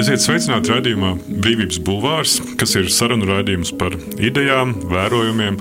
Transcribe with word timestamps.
Esiet 0.00 0.22
sveicināti 0.24 0.70
raidījumā 0.72 1.10
Brīvības 1.44 1.76
Bulvārs, 1.84 2.38
kas 2.56 2.72
ir 2.78 2.86
sarunu 2.88 3.26
raidījums 3.28 3.74
par 3.76 3.92
idejām, 4.16 4.72
vērojumiem 4.88 5.58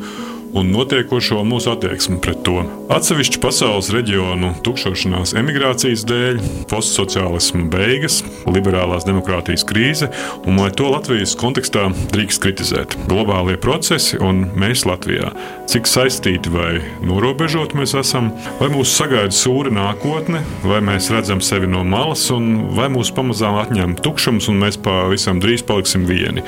un 0.56 0.70
notiekošo 0.72 1.42
mūsu 1.44 1.74
attieksmi 1.74 2.22
pret 2.24 2.39
to. 2.50 2.66
Atsevišķu 2.90 3.38
pasaules 3.44 3.92
reģionu 3.94 4.56
tukšošanās 4.66 5.36
emigrācijas 5.38 6.02
dēļ, 6.10 6.40
postsociālisma 6.72 7.68
beigas, 7.70 8.24
liberālās 8.50 9.06
demokrātijas 9.06 9.66
krīze, 9.70 10.10
un 10.50 10.58
vai 10.58 10.72
to 10.74 10.90
Latvijas 10.90 11.36
kontekstā 11.38 11.86
drīkst 12.10 12.42
kritizēt. 12.42 12.96
Globālie 13.10 13.60
procesi 13.62 14.18
un 14.18 14.48
mēs 14.58 14.88
Latvijā. 14.90 15.30
Cik 15.70 15.86
saistīti 15.86 16.50
vai 16.50 16.80
norobežoti 17.06 17.78
mēs 17.78 17.94
esam, 18.00 18.32
vai 18.58 18.72
mūs 18.74 18.96
sagaida 18.98 19.36
sūra 19.38 19.70
nākotne, 19.76 20.42
vai 20.66 20.82
mēs 20.86 21.12
redzam 21.14 21.44
sevi 21.46 21.70
no 21.70 21.84
malas, 21.86 22.26
un 22.34 22.72
vai 22.74 22.90
mūs 22.90 23.14
pamazām 23.14 23.60
atņem 23.62 24.00
tukšums, 24.02 24.50
un 24.50 24.64
mēs 24.64 24.80
pavisam 24.82 25.38
drīz 25.44 25.62
paliksim 25.68 26.10
vieni. 26.10 26.42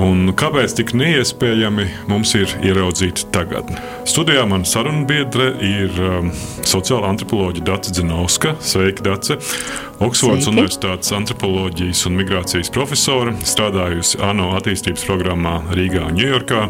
Un 0.00 0.32
kāpēc 0.32 0.78
tik 0.80 0.94
neiespējami 0.96 1.90
mums 2.08 2.32
ir 2.40 2.56
ieraudzīt 2.64 3.26
tagadni. 3.36 3.76
Studijā 4.08 4.48
man 4.48 4.64
sarunbiedre 5.34 5.66
ir 5.66 5.90
um, 6.00 6.30
sociāla 6.64 7.10
antropoloģija 7.12 7.66
Dārsa 7.66 7.94
Zinovska. 7.94 8.54
Sveika, 8.62 9.04
Dārsa! 9.04 9.38
Oksfordas 10.02 10.48
Universitātes 10.50 11.12
antropoloģijas 11.14 12.00
un 12.08 12.16
migrācijas 12.18 12.70
profesore, 12.74 13.34
strādājusi 13.46 14.18
ANO 14.26 14.50
attīstības 14.58 15.04
programmā 15.06 15.52
Rīgā 15.70 16.02
un 16.08 16.18
Ņujorkā, 16.18 16.62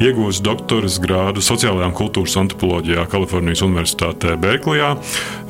iegūst 0.00 0.42
doktoras 0.46 0.96
grādu 1.02 1.44
sociālajā 1.44 1.90
un 1.90 1.96
kultūras 1.98 2.38
antropoloģijā 2.40 3.04
Kalifornijas 3.12 3.62
Universitātē 3.66 4.36
Berklijā, 4.40 4.94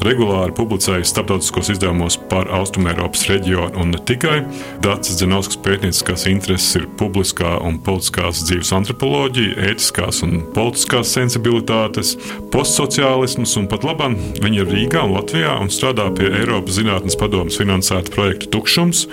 regulāri 0.03 0.57
publicējusi 0.59 1.13
starptautiskos 1.13 1.71
izdevumos 1.77 2.19
par 2.33 2.51
Austrumēropas 2.59 3.23
reģionu 3.31 3.79
un 3.85 3.95
ne 3.95 4.03
tikai. 4.11 4.41
Dārsa 4.83 5.15
Zinovskas 5.21 5.61
pētnieciskās 5.63 6.27
intereses 6.33 6.81
ir 6.81 6.89
publiskā 6.99 7.55
un 7.63 7.79
politiskās 7.87 8.43
dzīves 8.49 8.75
antropoloģija, 8.81 9.55
ētiskās 9.71 10.25
un 10.27 10.41
politiskās 10.57 11.15
sensibilitātes, 11.15 12.17
postsociālisms 12.61 13.55
un 13.57 13.67
pat 13.73 13.85
labam 13.89 14.15
viņa 14.43 14.59
ir 14.61 14.69
Rīgā 14.69 15.01
un 15.07 15.15
Latvijā 15.17 15.55
un 15.63 15.71
strādā 15.73 16.11
pie 16.13 16.27
Eiropas 16.43 16.77
zinātnes 16.77 17.17
padomus 17.17 17.57
finansēta 17.57 18.13
projekta 18.13 18.51
Tukšums, 18.53 19.07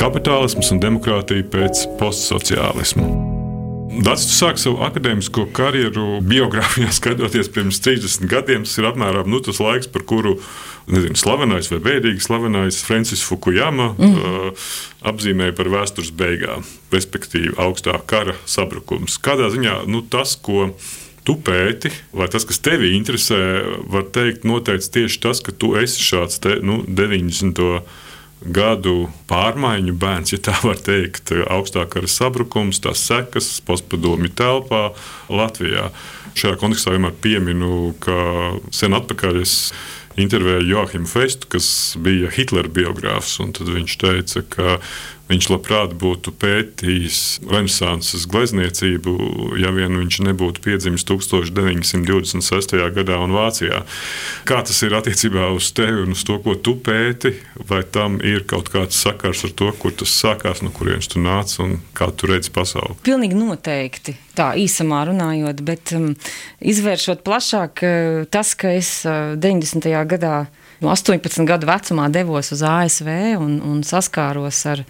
kapitālisms 0.00 0.72
un 0.74 0.82
demokrātija 0.82 1.46
pēc 1.52 1.84
postsociālisma. 2.00 3.06
Dārts, 4.02 4.26
tu 4.26 4.34
sāki 4.34 4.62
savu 4.64 4.82
akadēmisko 4.88 5.46
karjeru 5.54 6.18
biogrāfijā, 6.26 6.90
skatoties 6.98 7.52
pirms 7.54 7.78
30 7.86 8.26
gadiem. 8.30 8.66
Tas 8.66 8.74
ir 8.82 8.90
apmēram 8.90 9.30
nu, 9.30 9.38
tas 9.46 9.62
laiks, 9.62 9.90
par 9.94 10.02
kuru 10.08 10.34
nezinu, 10.90 11.18
slavenais 11.18 11.70
vai 11.70 11.82
bēdīgi 11.86 12.26
slavenais 12.26 12.82
Francis 12.82 13.22
Fukuyama 13.26 13.92
mm. 13.94 14.14
uh, 14.18 14.70
apzīmēja 15.10 15.54
par 15.58 15.70
vēstures 15.70 16.10
beigām, 16.18 16.66
respektīvi 16.94 17.54
augstā 17.62 17.94
kara 18.10 18.34
sabrukums. 18.46 19.20
Kādā 19.22 19.52
ziņā 19.54 19.84
nu, 19.86 20.02
tas, 20.10 20.34
ko 20.34 20.72
tu 21.28 21.36
pēti, 21.44 21.92
vai 22.16 22.28
tas, 22.32 22.46
kas 22.48 22.62
tevi 22.64 22.94
interesē, 22.96 23.38
var 23.92 24.06
teikt, 24.14 24.46
noteicis 24.48 24.92
tieši 24.94 25.20
tas, 25.26 25.42
ka 25.44 25.52
tu 25.52 25.74
esi 25.76 26.00
šāds 26.00 26.40
te, 26.40 26.56
nu, 26.64 26.80
90. 26.88 27.60
gadu 28.54 28.94
pārmaiņu 29.28 29.96
bērns, 30.00 30.32
ja 30.32 30.40
tā 30.48 30.56
var 30.64 30.80
teikt, 30.80 31.34
augstākā 31.52 32.06
sabrukums, 32.08 32.80
tās 32.80 33.04
sekas, 33.10 33.58
postpadomju 33.68 34.32
telpā 34.38 34.88
Latvijā. 35.28 35.90
Šajā 36.38 36.56
kontekstā 36.60 36.94
vienmēr 36.94 37.16
pieminu, 37.20 37.92
ka 38.00 38.18
sen 38.72 38.96
atpakaļ 38.96 39.42
es 39.42 39.56
intervēju 40.18 40.66
Joachimu 40.70 41.10
Festu, 41.10 41.50
kas 41.52 41.68
bija 42.02 42.30
Hitlera 42.34 42.70
biogrāfs. 42.72 43.36
Viņš 43.58 43.98
teica, 44.00 44.44
ka 44.54 44.78
Viņš 45.28 45.48
labprāt 45.52 45.92
būtu 46.00 46.32
pētījis 46.40 47.18
Renesanses 47.50 48.24
glezniecību, 48.32 49.12
ja 49.60 49.72
vien 49.76 49.98
viņš 50.00 50.22
nebūtu 50.24 50.62
piedzimis 50.64 51.04
1926. 51.08 52.72
gadā 52.96 53.18
un 53.20 53.34
Vācijā. 53.36 53.82
Kā 54.48 54.62
tas 54.64 54.80
ir 54.86 54.96
attiecībā 54.96 55.50
uz 55.52 55.68
tevi 55.76 56.06
un 56.06 56.16
uz 56.16 56.24
to, 56.24 56.38
ko 56.44 56.56
tu 56.56 56.78
pēti? 56.80 57.34
Vai 57.68 57.82
tam 57.84 58.16
ir 58.24 58.46
kaut 58.48 58.72
kāds 58.72 58.96
sakars 58.96 59.44
ar 59.44 59.52
to, 59.58 59.68
kur 59.76 59.92
tas 59.92 60.14
sākās, 60.16 60.62
no 60.64 60.72
kurienes 60.72 61.10
tu 61.12 61.20
nāc 61.20 61.52
un 61.60 61.76
kā 61.98 62.08
tu 62.08 62.30
redzi 62.30 62.54
pasauli? 62.54 62.96
Pilnīgi 63.04 63.36
noteikti. 63.36 64.16
Tā 64.38 64.54
īsumā 64.56 65.02
runājot, 65.10 65.60
bet 65.66 65.92
um, 65.98 66.14
izvēršot 66.64 67.20
plašāk, 67.26 67.84
uh, 67.84 68.24
tas, 68.32 68.54
ka 68.56 68.72
es 68.78 69.02
uh, 69.04 69.36
90. 69.36 69.92
gadā 70.08 70.38
no 70.82 70.92
18 70.92 71.46
gadu 71.48 71.68
vecumā 71.68 72.08
devos 72.12 72.52
uz 72.54 72.62
ASV 72.62 73.10
un, 73.38 73.58
un 73.64 73.82
saskāros 73.86 74.60
ar 74.70 74.84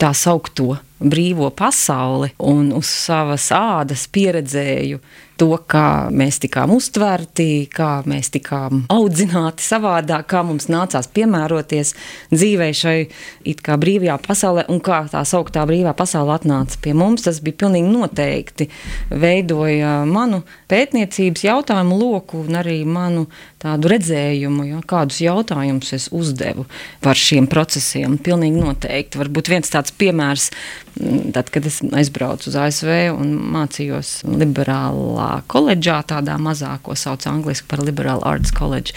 tā 0.00 0.12
saukto 0.14 0.76
brīvo 1.02 1.50
pasauli 1.54 2.32
un 2.38 2.70
uz 2.76 2.90
savas 2.90 3.48
ādas 3.56 4.06
pieredzēju 4.12 5.00
to, 5.42 5.50
kā 5.66 6.08
mēs 6.14 6.38
tikām 6.42 6.70
uztverti, 6.76 7.66
kā 7.72 8.02
mēs 8.06 8.30
tikām 8.36 8.84
audzināti 8.92 9.64
savādāk, 9.66 10.28
kā 10.30 10.42
mums 10.46 10.68
nācās 10.70 11.08
piemēroties 11.10 11.94
dzīvē 12.30 12.68
šai 12.76 12.96
it 13.50 13.62
kā 13.64 13.74
brīvajā 13.80 14.18
pasaulē 14.22 14.66
un 14.72 14.78
kā 14.84 15.02
tā 15.10 15.24
sauktā 15.26 15.64
brīvā 15.66 15.96
pasaule 15.98 16.36
atnāca 16.36 16.78
pie 16.84 16.94
mums. 16.94 17.26
Tas 17.26 17.40
bija 17.42 17.64
pilnīgi 17.64 17.90
noteikti 17.90 18.68
veidoja 19.10 20.02
manu 20.06 20.42
pētniecības 20.70 21.46
jautājumu 21.48 21.98
loku 21.98 22.44
un 22.44 22.60
arī 22.62 22.78
manu 22.86 23.26
tādu 23.62 23.90
redzējumu, 23.92 24.68
ja, 24.70 24.80
kādus 24.86 25.20
jautājumus 25.22 25.92
es 25.98 26.08
uzdevu 26.14 26.68
par 27.02 27.18
šiem 27.18 27.48
procesiem. 27.50 28.18
Pilnīgi 28.22 28.62
noteikti. 28.62 29.18
Varbūt 29.22 29.50
viens 29.54 29.74
tāds 29.74 29.94
piemērs 29.98 30.50
Tad, 31.32 31.48
kad 31.50 31.66
es 31.66 31.80
aizbraucu 31.80 32.50
uz 32.50 32.56
ASV 32.58 32.90
un 33.16 33.32
mācījos 33.54 34.10
liberālā 34.28 35.31
koledžā, 35.50 36.00
tādā 36.08 36.36
mazā, 36.42 36.74
ko 36.84 36.96
sauc 36.98 37.24
angļuiski 37.28 37.68
par 37.70 37.82
Liberal 37.84 38.22
Arts 38.28 38.52
College, 38.54 38.96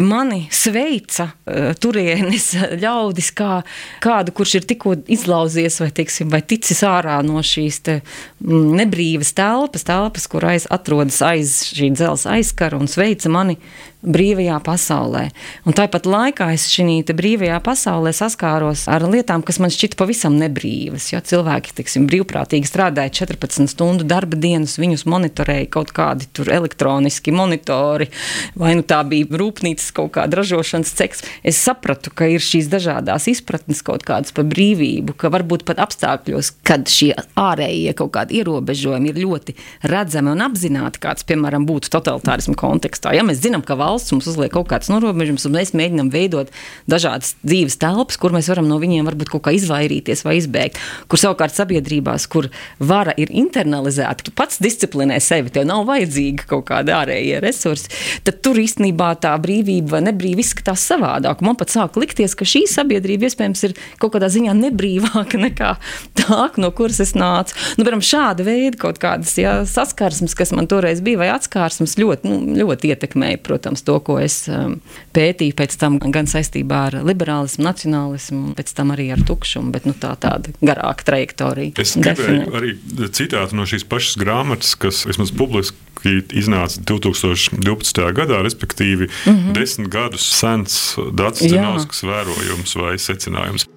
mani 0.00 0.44
sveica 0.54 1.30
uh, 1.30 1.72
turienes 1.80 2.52
ļaudis 2.84 3.30
kā 3.36 3.62
kādu, 4.04 4.34
kurš 4.36 4.58
ir 4.60 4.68
tikko 4.72 4.96
izlauzies 5.10 5.80
vai, 5.82 5.90
teiksim, 5.94 6.30
vai 6.32 6.42
ticis 6.42 6.84
ārā 6.86 7.20
no 7.26 7.42
šīs 7.44 7.80
te, 7.86 7.98
mm, 8.44 8.70
nebrīvas 8.80 9.34
telpas, 9.36 9.86
telpas, 9.86 10.28
kur 10.30 10.46
aiz, 10.48 10.68
atrodas 10.72 11.20
aiz 11.24 11.60
šī 11.74 11.92
dzelzceļa 11.94 12.38
aizkara 12.38 12.78
un 12.80 12.90
sveica 12.90 13.30
mani 13.32 13.58
brīvajā 14.04 14.58
pasaulē. 14.64 15.24
Un 15.64 15.76
tāpat 15.76 16.06
laikā 16.08 16.50
es 16.54 16.66
šajā 16.70 17.14
brīvajā 17.16 17.58
pasaulē 17.64 18.12
saskāros 18.14 18.84
ar 18.92 19.06
lietām, 19.08 19.42
kas 19.46 19.58
man 19.62 19.72
šķita 19.72 19.98
pavisam 19.98 20.36
nebrīvas. 20.40 21.10
Ja 21.12 21.22
cilvēki 21.24 21.74
tiksim, 21.80 22.06
brīvprātīgi 22.10 22.68
strādāja 22.68 23.12
14 23.24 23.70
stundu 23.72 24.06
darba 24.08 24.38
dienas, 24.40 24.76
viņus 24.80 25.06
monitorēja 25.10 25.70
kaut 25.74 25.94
kādi 25.96 26.28
elektroniski 26.44 27.32
monitori, 27.34 28.10
vai 28.58 28.74
nu 28.78 28.84
tā 28.86 29.00
bija 29.08 29.40
rūpnīcas 29.40 29.90
kaut 29.96 30.14
kāda 30.18 30.40
ražošanas 30.40 30.94
ceks. 30.98 31.24
Es 31.46 31.60
sapratu, 31.64 32.12
ka 32.14 32.28
ir 32.30 32.44
šīs 32.44 32.68
dažādas 32.72 33.28
izpratnes 33.30 33.82
kaut 33.86 34.04
kādas 34.06 34.34
par 34.34 34.46
brīvību, 34.50 35.16
ka 35.18 35.32
varbūt 35.32 35.64
pat 35.68 35.80
apstākļos, 35.84 36.52
kad 36.66 36.88
šie 36.90 37.12
ārējie 37.40 37.94
kaut 37.98 38.12
kādi 38.18 38.40
ierobežojumi 38.42 39.12
ir 39.12 39.22
ļoti 39.24 39.56
redzami 39.88 40.34
un 40.34 40.44
apzināti, 40.44 41.00
kāds, 41.02 41.26
piemēram, 41.28 41.66
būtu 41.68 41.92
totalitārismu 41.94 42.56
kontekstā. 42.58 43.14
Ja 43.16 43.24
mēs 43.26 43.42
zinām, 43.44 43.64
ka 43.64 43.78
valsts 43.78 43.93
valsts 43.94 44.12
mums 44.14 44.28
uzliek 44.30 44.52
kaut 44.54 44.68
kādas 44.70 44.90
norobežojumus, 44.92 45.46
un 45.48 45.56
mēs 45.56 45.74
mēģinām 45.78 46.10
veidot 46.12 46.50
dažādas 46.90 47.34
dzīves 47.44 47.78
telpas, 47.80 48.18
kur 48.20 48.34
mēs 48.34 48.50
varam 48.52 48.68
no 48.68 48.78
viņiem 48.82 49.06
varbūt 49.08 49.32
kaut 49.32 49.46
kā 49.46 49.54
izvairīties 49.56 50.24
vai 50.26 50.38
izbēgt. 50.40 50.80
Kur 51.10 51.20
savukārt 51.20 51.54
sabiedrībās, 51.56 52.26
kur 52.30 52.50
vara 52.82 53.14
ir 53.20 53.32
internalizēta, 53.32 54.26
tu 54.26 54.34
pats 54.34 54.60
disciplinē 54.62 55.20
sevi, 55.22 55.52
tev 55.54 55.66
nav 55.68 55.86
vajadzīga 55.88 56.48
kaut 56.50 56.66
kāda 56.70 56.98
ārējie 57.02 57.40
resursi, 57.44 57.90
tad 58.26 58.40
tur 58.44 58.58
īstenībā 58.60 59.14
tā 59.22 59.34
brīvība 59.40 59.96
vai 59.96 60.02
nebrīvība 60.08 60.44
izskatās 60.44 60.86
savādāk. 60.90 61.44
Man 61.44 61.58
pat 61.60 61.72
sāk 61.74 61.98
likties, 62.00 62.36
ka 62.38 62.48
šī 62.48 62.64
sabiedrība 62.70 63.28
iespējams 63.28 63.66
ir 63.68 63.76
kaut 64.02 64.16
kādā 64.16 64.30
ziņā 64.32 64.54
nebrīvāka 64.58 65.40
nekā 65.46 65.74
tā, 66.18 66.40
no 66.60 66.70
kuras 66.76 67.00
es 67.04 67.14
nācu. 67.18 67.56
Nu, 67.76 67.84
piemēram, 67.84 68.04
šāda 68.04 68.46
veida 68.46 68.80
kaut 68.80 69.00
kādas 69.02 69.36
jā, 69.40 69.56
saskarsmes, 69.68 70.36
kas 70.38 70.54
man 70.56 70.68
toreiz 70.70 71.02
bija, 71.04 71.20
vai 71.22 71.30
atskārsmes, 71.34 71.96
ļoti, 72.00 72.30
nu, 72.30 72.58
ļoti 72.60 72.92
ietekmēja, 72.94 73.40
protams, 73.44 73.83
to, 73.86 73.98
ko 74.04 74.18
es 74.22 74.44
um, 74.50 74.78
pētīju 75.16 75.56
pēc 75.58 75.76
tam 75.80 75.98
gan 76.02 76.28
saistībā 76.30 76.80
ar 76.88 76.98
liberālismu, 77.06 77.64
nacionālismu, 77.66 78.54
pēc 78.58 78.74
tam 78.76 78.92
arī 78.94 79.10
ar 79.14 79.24
tukšumu, 79.26 79.72
bet 79.74 79.88
nu, 79.88 79.94
tā 79.98 80.14
tāda 80.20 80.54
garāka 80.64 81.06
trajektorija. 81.10 81.76
Es 81.80 81.96
gribēju 82.00 82.54
arī 82.54 82.74
citātu 83.14 83.58
no 83.58 83.68
šīs 83.68 83.86
pašas 83.88 84.18
grāmatas, 84.20 84.74
kas 84.80 85.04
vismaz 85.08 85.32
publiski 85.34 86.18
iznāca 86.36 86.82
2012. 86.84 88.02
gadā, 88.16 88.42
respektīvi 88.44 89.08
mm 89.08 89.32
-hmm. 89.32 89.52
desmit 89.56 89.88
gadus 89.88 90.26
sens 90.40 90.96
Dārts 90.96 91.48
Zenovskas 91.48 92.02
vērojums 92.02 92.76
vai 92.76 92.98
secinājums. 92.98 93.68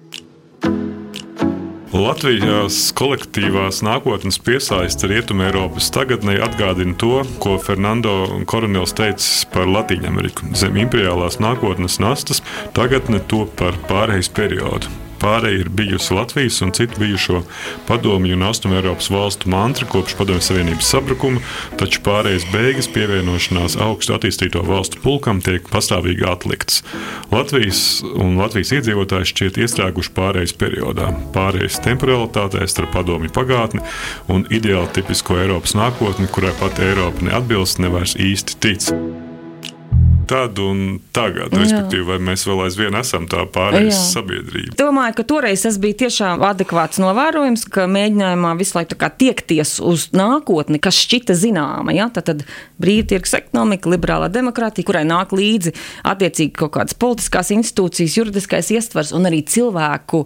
Latvijas 1.98 2.92
kolektīvās 2.94 3.80
nākotnes 3.82 4.36
piesaiste 4.46 5.08
Rietumē 5.10 5.48
Eiropas 5.48 5.88
tagadnē 5.90 6.36
atgādina 6.46 6.94
to, 7.00 7.24
ko 7.42 7.56
Fernando 7.58 8.12
Koronels 8.46 8.94
teica 8.94 9.26
par 9.50 9.66
Latviju 9.66 10.06
Ameriku. 10.06 10.46
Zem 10.54 10.78
imperiālās 10.78 11.40
nākotnes 11.42 11.98
nastas 11.98 12.44
tagadne 12.78 13.18
to 13.32 13.42
par 13.58 13.74
pārejas 13.90 14.30
periodu. 14.30 15.07
Pārējai 15.18 15.62
ir 15.64 15.70
bijusi 15.74 16.14
Latvijas 16.14 16.60
un 16.64 16.72
citu 16.76 17.00
bijušo 17.00 17.42
padomju 17.88 18.36
un 18.36 18.44
Austrum 18.46 18.74
Eiropas 18.78 19.10
valstu 19.10 19.50
mantra 19.50 19.86
kopš 19.90 20.16
Padomju 20.18 20.44
Savienības 20.46 20.90
sabrukuma, 20.92 21.42
taču 21.80 22.02
pārējais 22.06 22.46
beigas 22.52 22.90
pievienošanās 22.94 23.78
augstu 23.82 24.14
attīstīto 24.16 24.62
valstu 24.66 25.02
pulkam 25.02 25.42
tiek 25.44 25.66
pastāvīgi 25.72 26.26
atlikts. 26.28 26.82
Latvijas 27.32 27.82
un 28.14 28.38
Latvijas 28.40 28.72
iedzīvotāji 28.78 29.32
šķiet 29.32 29.62
iestrēguši 29.64 30.14
pārējais 30.16 30.56
periodā, 30.58 31.12
pārējais 31.36 31.80
temporalitātē 31.84 32.66
starp 32.70 32.94
padomju 32.96 33.32
pagātni 33.34 33.84
un 34.32 34.46
ideāli 34.50 34.90
tipisko 34.98 35.40
Eiropas 35.42 35.76
nākotni, 35.78 36.30
kurai 36.32 36.54
pat 36.60 36.82
Eiropa 36.82 37.30
neatbilst, 37.30 37.82
ne 37.82 37.92
vairs 37.92 38.16
īsti 38.18 38.60
tic 38.62 38.92
tad 40.28 40.58
un 40.62 40.98
tagad. 41.16 41.54
Respektīvi, 41.56 42.04
vai 42.08 42.18
mēs 42.30 42.44
vēl 42.48 42.64
aizvien 42.66 42.96
esam 42.98 43.26
tā 43.30 43.44
pārējais 43.52 43.98
sabiedrība. 44.12 44.76
Domāju, 44.78 45.16
ka 45.18 45.24
toreiz 45.32 45.64
tas 45.64 45.78
bija 45.80 46.04
tiešām 46.04 46.42
adekvāts 46.46 47.00
novērojums, 47.02 47.64
ka 47.72 47.86
mēģinājumā 47.90 48.52
visu 48.60 48.76
laiku 48.78 48.98
tiekties 49.18 49.78
uz 49.84 50.08
nākotni, 50.16 50.80
kas 50.82 50.98
šķita 51.04 51.36
zināma. 51.38 51.94
Ja? 51.96 52.08
Tad, 52.12 52.28
tad 52.28 52.44
brīvtirgus 52.82 53.36
ekonomika, 53.40 53.90
liberālā 53.92 54.28
demokrātija, 54.32 54.86
kurai 54.88 55.04
nāk 55.08 55.32
līdzi 55.36 55.74
attiecīgi 56.08 56.54
kaut 56.58 56.74
kādas 56.76 56.96
politiskās 56.98 57.52
institūcijas, 57.54 58.18
juridiskais 58.20 58.72
ietvers 58.74 59.14
un 59.16 59.28
arī 59.30 59.40
cilvēku 59.48 60.24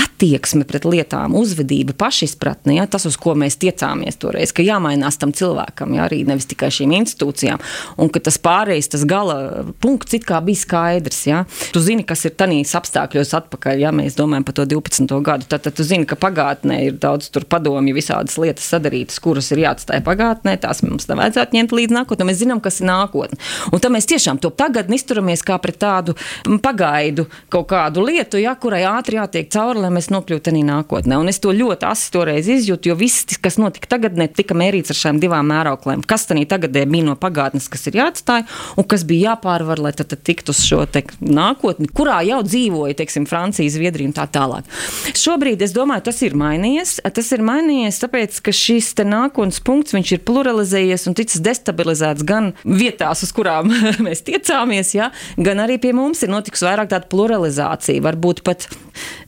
attieksme 0.00 0.66
pret 0.68 0.86
lietām, 0.88 1.34
uzvedība, 1.38 1.96
pašizpratne. 1.98 2.78
Ja? 2.78 2.86
Tas, 2.90 3.08
uz 3.10 3.18
ko 3.20 3.34
mēs 3.38 3.58
tiecāmies 3.60 4.20
toreiz, 4.20 4.54
ka 4.54 4.64
jāmainās 4.66 5.18
tam 5.20 5.34
cilvēkam, 5.36 5.98
ja? 5.98 6.06
arī 6.06 6.22
nevis 6.28 6.48
tikai 6.50 6.70
šīm 6.74 6.94
institūcijām, 7.02 7.62
un 8.00 8.12
ka 8.12 8.22
tas 8.30 8.38
pārējais, 8.42 8.92
tas 8.94 9.06
gala 9.08 9.39
punkts 9.82 10.16
it 10.16 10.26
kā 10.28 10.40
bija 10.44 10.60
skaidrs. 10.60 11.20
Ja? 11.28 11.42
Tu 11.74 11.82
zini, 11.84 12.04
kas 12.06 12.24
ir 12.28 12.34
tanīs 12.38 12.74
apstākļos 12.78 13.32
atpakaļ, 13.38 13.82
ja 13.84 13.92
mēs 13.94 14.16
domājam 14.18 14.46
par 14.46 14.56
to 14.58 14.66
12. 14.68 15.16
gadu. 15.26 15.48
Tad, 15.50 15.64
tad 15.66 15.76
tu 15.78 15.86
zini, 15.86 16.06
ka 16.08 16.18
pagātnē 16.20 16.80
ir 16.86 16.98
daudz 17.00 17.30
padomju, 17.50 17.94
visādas 17.96 18.38
lietas 18.40 18.68
sadarītas, 18.70 19.20
kuras 19.22 19.50
ir 19.54 19.64
jāatstāj 19.64 20.02
pagātnē. 20.06 20.56
Tās 20.60 20.84
mums 20.86 21.08
nevajadzētu 21.10 21.58
ņemt 21.58 21.74
līdzi 21.76 21.96
nākotnē. 21.96 22.28
Mēs 22.28 22.40
zinām, 22.42 22.62
kas 22.64 22.80
ir 22.82 22.90
nākotne. 22.90 23.40
Un 23.70 23.82
tad 23.82 23.94
mēs 23.94 24.08
tiešām 24.10 24.40
to 24.42 24.52
tagadni 24.54 24.98
izturamies 25.00 25.44
kā 25.46 25.58
pret 25.62 25.80
tādu 25.80 26.16
pagaidu 26.62 27.26
kaut 27.52 27.68
kādu 27.70 28.04
lietu, 28.04 28.40
ja, 28.40 28.54
kurai 28.60 28.82
ātri 28.88 29.18
jātiek 29.18 29.48
cauri, 29.52 29.82
lai 29.84 29.92
mēs 29.94 30.10
nokļūtu 30.12 30.52
arī 30.52 30.62
nākotnē. 30.68 31.18
Un 31.20 31.30
es 31.32 31.40
to 31.42 31.54
ļoti 31.54 31.88
asi 31.88 32.10
toreiz 32.14 32.48
izjūtu, 32.50 32.90
jo 32.90 32.98
viss, 32.98 33.38
kas 33.42 33.58
notika 33.60 33.90
tagadnē, 33.96 34.28
tika 34.34 34.56
mērīts 34.58 34.92
ar 34.92 35.00
šīm 35.00 35.20
divām 35.22 35.48
mērauklēm. 35.50 36.04
Kas 36.08 36.28
tad 36.28 36.40
tagadē 36.50 36.84
bija 36.90 37.08
no 37.10 37.16
pagātnes, 37.20 37.68
kas 37.70 37.86
ir 37.90 38.00
jāatstāj, 38.00 38.44
un 38.78 38.86
kas 38.90 39.04
bija 39.08 39.29
jāpārvar, 39.30 39.80
lai 39.80 39.92
tad, 39.96 40.10
tad 40.12 40.22
tiktu 40.26 40.54
uz 40.54 40.62
šo 40.66 40.84
te, 40.90 41.02
nākotni, 41.24 41.88
kurā 41.94 42.20
jau 42.26 42.40
dzīvoja 42.46 42.98
teiksim, 43.00 43.26
Francija, 43.30 43.70
Zviedrija 43.72 44.10
un 44.10 44.16
tā 44.16 44.26
tālāk. 44.30 44.68
Šobrīd 45.16 45.62
es 45.64 45.74
domāju, 45.76 46.06
tas 46.10 46.20
ir 46.26 46.36
mainījies. 46.38 46.98
Tas 47.14 47.30
ir 47.34 47.44
mainījies 47.46 48.00
tāpēc, 48.02 48.40
ka 48.44 48.54
šis 48.54 48.92
nākotnes 49.00 49.60
punkts 49.64 49.94
ir 50.00 50.22
pluralizējies 50.26 51.06
un 51.08 51.16
ticis 51.18 51.42
destabilizēts 51.44 52.24
gan 52.26 52.52
vietās, 52.64 53.24
uz 53.24 53.32
kurām 53.36 53.70
mēs 54.06 54.24
tiecāmies, 54.26 54.94
ja, 54.96 55.10
gan 55.38 55.62
arī 55.64 55.78
pie 55.82 55.94
mums 55.96 56.22
ir 56.24 56.32
notikusi 56.32 56.66
vairāk 56.68 56.90
tāda 56.92 57.08
pluralizācija. 57.10 58.02
Varbūt 58.04 58.42
pat 58.46 58.68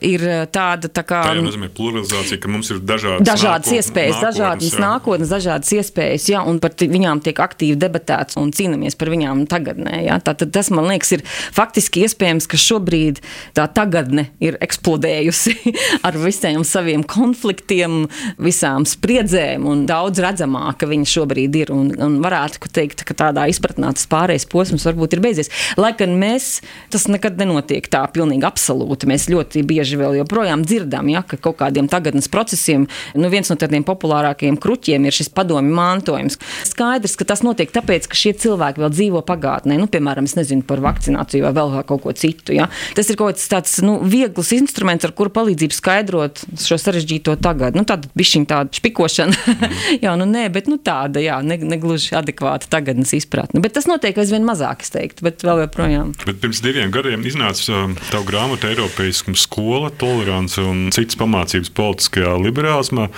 ir 0.03 0.23
eh, 0.27 0.43
tāda 0.53 0.89
tā 0.91 1.03
kā. 1.07 1.21
Tā 1.29 1.37
jau 1.37 1.45
nozīmē 1.47 1.69
pluralizācija, 1.75 2.39
ka 2.43 2.51
mums 2.51 2.71
ir 2.73 2.81
dažādas, 2.83 3.25
dažādas 3.27 3.71
nākotnes, 3.71 3.79
iespējas, 3.79 4.15
nākotnes, 4.17 4.27
dažādas 4.27 4.69
jā. 4.69 4.81
nākotnes, 4.83 5.33
dažādas 5.33 5.73
iespējas, 5.79 6.27
jā, 6.33 6.43
un 6.49 6.59
par 6.63 6.75
viņām 6.79 7.23
tiek 7.25 7.43
aktīvi 7.43 7.77
debatēts 7.79 8.39
un 8.41 8.53
cīnāmies 8.55 8.97
par 8.99 9.11
viņām 9.13 9.45
tagadnē. 9.51 9.92
Jā. 10.03 10.19
Tātad 10.23 10.53
tas, 10.55 10.69
man 10.73 10.87
liekas, 10.89 11.13
ir 11.17 11.23
faktiski 11.27 12.03
iespējams, 12.07 12.47
ka 12.49 12.59
šobrīd 12.59 13.21
tā 13.57 13.67
tagadne 13.71 14.27
ir 14.43 14.57
eksplodējusi 14.63 15.55
ar 16.07 16.17
visiem 16.21 16.65
saviem 16.67 17.05
konfliktiem, 17.07 18.07
visām 18.41 18.87
spriedzēm, 18.89 19.67
un 19.69 19.85
daudz 19.89 20.21
redzamāka 20.23 20.89
viņa 20.89 21.09
šobrīd 21.13 21.59
ir. 21.63 21.73
Un, 21.73 21.91
un 22.03 22.19
varētu 22.23 22.71
teikt, 22.73 23.05
ka 23.07 23.15
tādā 23.17 23.45
izpratnē 23.51 23.93
tas 23.93 24.07
pārējais 24.09 24.47
posms 24.49 24.85
varbūt 24.87 25.17
ir 25.17 25.23
beidzies. 25.23 25.51
Lai 25.79 25.93
gan 25.97 26.15
mēs, 26.19 26.57
tas 26.93 27.07
nekad 27.11 27.37
nenotiek 27.41 27.87
tā 27.91 28.03
pilnīgi 28.13 28.47
absolūti. 28.47 29.09
Mēs 29.09 29.29
ļoti 29.31 29.63
bieži 29.67 29.99
vēl 29.99 30.19
joprojām 30.21 30.65
dzirdam, 30.67 31.09
ja, 31.11 31.23
ka 31.27 31.39
kaut 31.41 31.59
kādiem 31.61 31.89
tagadnes 31.91 32.29
procesiem, 32.31 32.87
nu 33.17 33.31
viens 33.33 33.49
no 33.51 33.57
tādiem 33.59 33.85
populārākajiem 33.87 34.57
kruķiem 34.61 35.07
ir 35.07 35.15
šis 35.15 35.31
padomju 35.33 35.73
mantojums. 35.75 36.39
Skaidrs, 36.67 37.17
ka 37.19 37.27
tas 37.29 37.43
notiek 37.45 37.71
tāpēc, 37.73 38.07
ka 38.09 38.17
šie 38.17 38.33
cilvēki 38.43 38.83
vēl 38.83 38.93
dzīvo 38.93 39.23
pagātnē. 39.27 39.79
Nu, 39.83 39.89
piemēram, 39.91 40.27
nezinu 40.39 40.63
par 40.67 40.79
vakcināciju 40.83 41.43
vai 41.43 41.51
vēl 41.57 41.73
kaut 41.89 42.03
ko 42.05 42.13
citu. 42.15 42.55
Ja. 42.55 42.69
Tas 42.95 43.09
ir 43.11 43.17
kaut 43.19 43.33
kāds 43.33 43.49
tāds 43.51 43.75
nu, 43.83 43.97
viegls 44.07 44.53
instruments, 44.55 45.03
ar 45.03 45.11
kuru 45.17 45.33
palīdzību 45.35 45.75
skaidrot 45.75 46.43
šo 46.63 46.77
sarežģīto 46.79 47.35
tagad. 47.43 47.75
Nu, 47.75 47.83
tāda 47.87 48.07
bišķiņa 48.15 48.49
tāda 48.49 48.79
špikošana. 48.79 49.57
jā, 50.05 50.13
nu 50.19 50.27
nē, 50.29 50.45
bet 50.55 50.69
nu, 50.71 50.79
tāda, 50.79 51.19
jā, 51.23 51.41
ne, 51.43 51.59
negluži 51.73 52.15
adekvāta 52.15 52.71
tagadnes 52.71 53.11
izpratne. 53.17 53.59
Bet 53.63 53.75
tas 53.75 53.89
notiek 53.89 54.17
aizvien 54.23 54.47
mazāk, 54.47 54.85
es 54.85 54.93
teiktu, 54.93 55.27
bet 55.27 55.43
vēl 55.43 55.65
joprojām. 55.65 56.15
Bet 56.23 56.39
pirms 56.43 56.63
diviem 56.63 56.93
gadiem 56.93 57.27
iznāca 57.27 57.83
um, 57.83 57.97
tavu 58.07 58.29
grāmatu 58.31 58.71
Eiropeiskums 58.71 59.43
skola, 59.49 59.91
tolerance 59.99 60.63
un 60.63 60.87
citas 60.95 61.19
pamācības 61.19 61.73
politiskajā 61.75 62.37
liberālismā. 62.45 63.09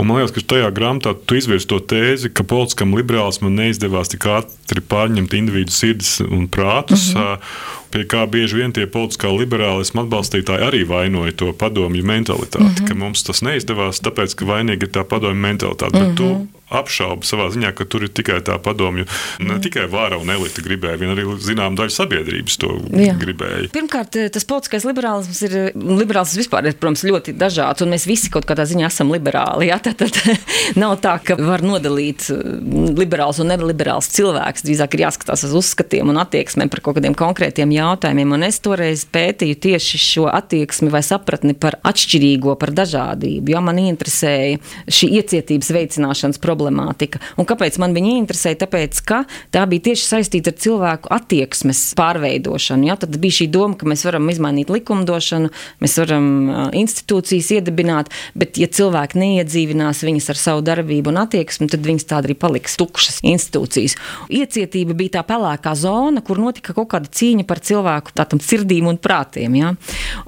Un 0.00 0.08
man 0.08 0.16
liekas, 0.16 0.32
ka 0.32 0.46
tajā 0.54 0.70
grāmatā 0.72 1.12
tu 1.26 1.36
izvirzi 1.36 1.68
to 1.68 1.80
tēzi, 1.92 2.30
ka 2.32 2.46
politiskam 2.48 2.96
liberālismam 2.96 3.52
neizdevās 3.52 4.08
tik 4.08 4.24
ātri 4.32 4.80
pārņemt 4.80 5.36
individu 5.36 5.74
sirdis 5.76 6.20
un 6.24 6.48
prātus. 6.48 7.12
Mm 7.12 7.20
-hmm 7.20 7.78
pie 7.90 8.04
kā 8.06 8.22
bieži 8.30 8.60
vien 8.60 8.74
tie 8.74 8.86
politiskā 8.90 9.30
liberālisma 9.34 10.04
atbalstītāji 10.04 10.66
arī 10.66 10.84
vainoja 10.88 11.34
to 11.42 11.50
padomju 11.58 12.04
mentalitāti, 12.06 12.62
mm 12.62 12.74
-hmm. 12.74 12.88
ka 12.88 12.94
mums 12.94 13.22
tas 13.26 13.42
neizdevās, 13.42 14.02
tāpēc, 14.02 14.34
ka 14.34 14.46
vainīga 14.46 14.86
ir 14.86 14.92
tā 14.94 15.04
padomju 15.04 15.42
mentalitāte. 15.42 15.98
Mm 15.98 16.14
-hmm. 16.14 16.46
Apšaubu 16.70 17.26
savā 17.26 17.48
ziņā, 17.50 17.72
ka 17.74 17.84
tur 17.90 18.06
ir 18.06 18.12
tikai 18.14 18.38
tā 18.46 18.54
padomju. 18.62 19.06
Ne 19.42 19.56
mm. 19.56 19.62
tikai 19.64 19.88
vāra 19.90 20.20
un 20.20 20.30
elite 20.30 20.62
gribēja, 20.62 21.00
vien 21.00 21.10
arī 21.14 21.24
zinām 21.42 21.74
daļa 21.78 21.94
sabiedrības 21.94 22.58
to 22.62 22.70
Jā. 22.94 23.16
gribēja. 23.18 23.70
Pirmkārt, 23.74 24.14
tas 24.34 24.46
politiskais 24.46 24.86
liberālisms 24.86 25.40
ir, 25.48 25.56
liberālisms 25.74 26.38
vispār 26.44 26.68
ir, 26.70 26.76
protams, 26.78 27.02
ļoti 27.08 27.34
dažāds, 27.38 27.82
un 27.82 27.90
mēs 27.90 28.06
visi 28.06 28.30
kaut 28.30 28.46
kādā 28.46 28.68
ziņā 28.70 28.86
esam 28.86 29.10
liberāli. 29.10 29.66
Jā, 29.70 29.80
tad, 29.86 29.98
tad 29.98 30.78
nav 30.78 30.94
tā, 31.02 31.16
ka 31.26 31.34
var 31.40 31.64
nodalīt 31.66 32.28
mm, 32.30 32.94
liberāls 33.00 33.42
un 33.42 33.50
neliberāls 33.50 34.12
cilvēks. 34.14 34.64
Drīzāk 34.68 34.94
ir 34.94 35.04
jāskatās 35.08 35.44
uz 35.48 35.56
uzskatiem 35.58 36.14
un 36.14 36.22
attieksmēm 36.22 36.70
par 36.70 36.84
kaut 36.86 37.00
kādiem 37.00 37.18
konkrētiem 37.18 37.74
jautājumiem. 37.74 38.36
Un 38.38 38.46
es 38.46 38.62
toreiz 38.62 39.02
pētīju 39.10 39.58
tieši 39.66 40.02
šo 40.06 40.28
attieksmi 40.30 40.92
vai 40.94 41.02
sapratni 41.06 41.58
par 41.58 41.80
atšķirīgo, 41.82 42.54
par 42.62 42.74
dažādību. 42.78 43.50
Jo 43.50 43.64
man 43.64 43.82
interesēja 43.82 44.60
šī 44.86 45.10
iecietības 45.18 45.74
veicināšanas 45.74 46.38
problēma 46.38 46.59
problemātika. 46.60 47.20
Un 47.40 47.48
kāpēc 47.48 47.78
man 47.80 47.94
viņa 47.96 48.16
interesēja? 48.20 48.60
Tāpēc, 48.64 49.00
ka 49.06 49.22
tā 49.54 49.64
bija 49.70 49.90
tieši 49.90 50.06
saistīta 50.06 50.52
ar 50.52 50.58
cilvēku 50.60 51.10
attieksmes 51.14 51.82
pārveidošanu. 51.98 52.88
Ja? 52.90 52.96
Tad 53.00 53.16
bija 53.20 53.40
šī 53.40 53.48
doma, 53.52 53.78
ka 53.78 53.88
mēs 53.88 54.04
varam 54.06 54.28
izmainīt 54.32 54.70
likumdošanu, 54.72 55.50
mēs 55.80 55.96
varam 56.02 56.28
institūcijas 56.76 57.50
iedibināt, 57.56 58.12
bet 58.38 58.60
ja 58.60 58.68
cilvēki 58.70 59.20
neiedzīvinās 59.20 60.04
viņas 60.06 60.30
ar 60.32 60.40
savu 60.40 60.64
darbību 60.66 61.12
un 61.12 61.22
attieksmi, 61.24 61.70
tad 61.72 61.86
viņas 61.86 62.08
tāda 62.12 62.30
arī 62.30 62.36
paliks 62.38 62.76
tukšas 62.80 63.20
institūcijas. 63.26 63.96
Iecietība 64.40 64.96
bija 64.98 65.18
tā 65.18 65.24
pelēkā 65.30 65.74
zona, 65.78 66.22
kur 66.24 66.40
notika 66.42 66.74
kaut 66.76 66.90
kāda 66.94 67.10
cīņa 67.20 67.46
par 67.48 67.62
cilvēku 67.64 68.14
tādam 68.16 68.42
sirdīm 68.44 68.90
un 68.90 69.00
prātiem. 69.00 69.56
Ja? 69.58 69.74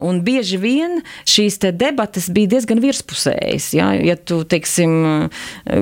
Un 0.03 0.23
bieži 0.25 0.61
vien 0.62 1.01
šīs 1.29 1.61
debates 1.77 2.29
bija 2.33 2.55
diezgan 2.57 2.81
virspusējas. 2.83 3.73
Ja, 3.77 3.93
ja 3.97 4.17
tu, 4.17 4.43
teiksim, 4.49 5.29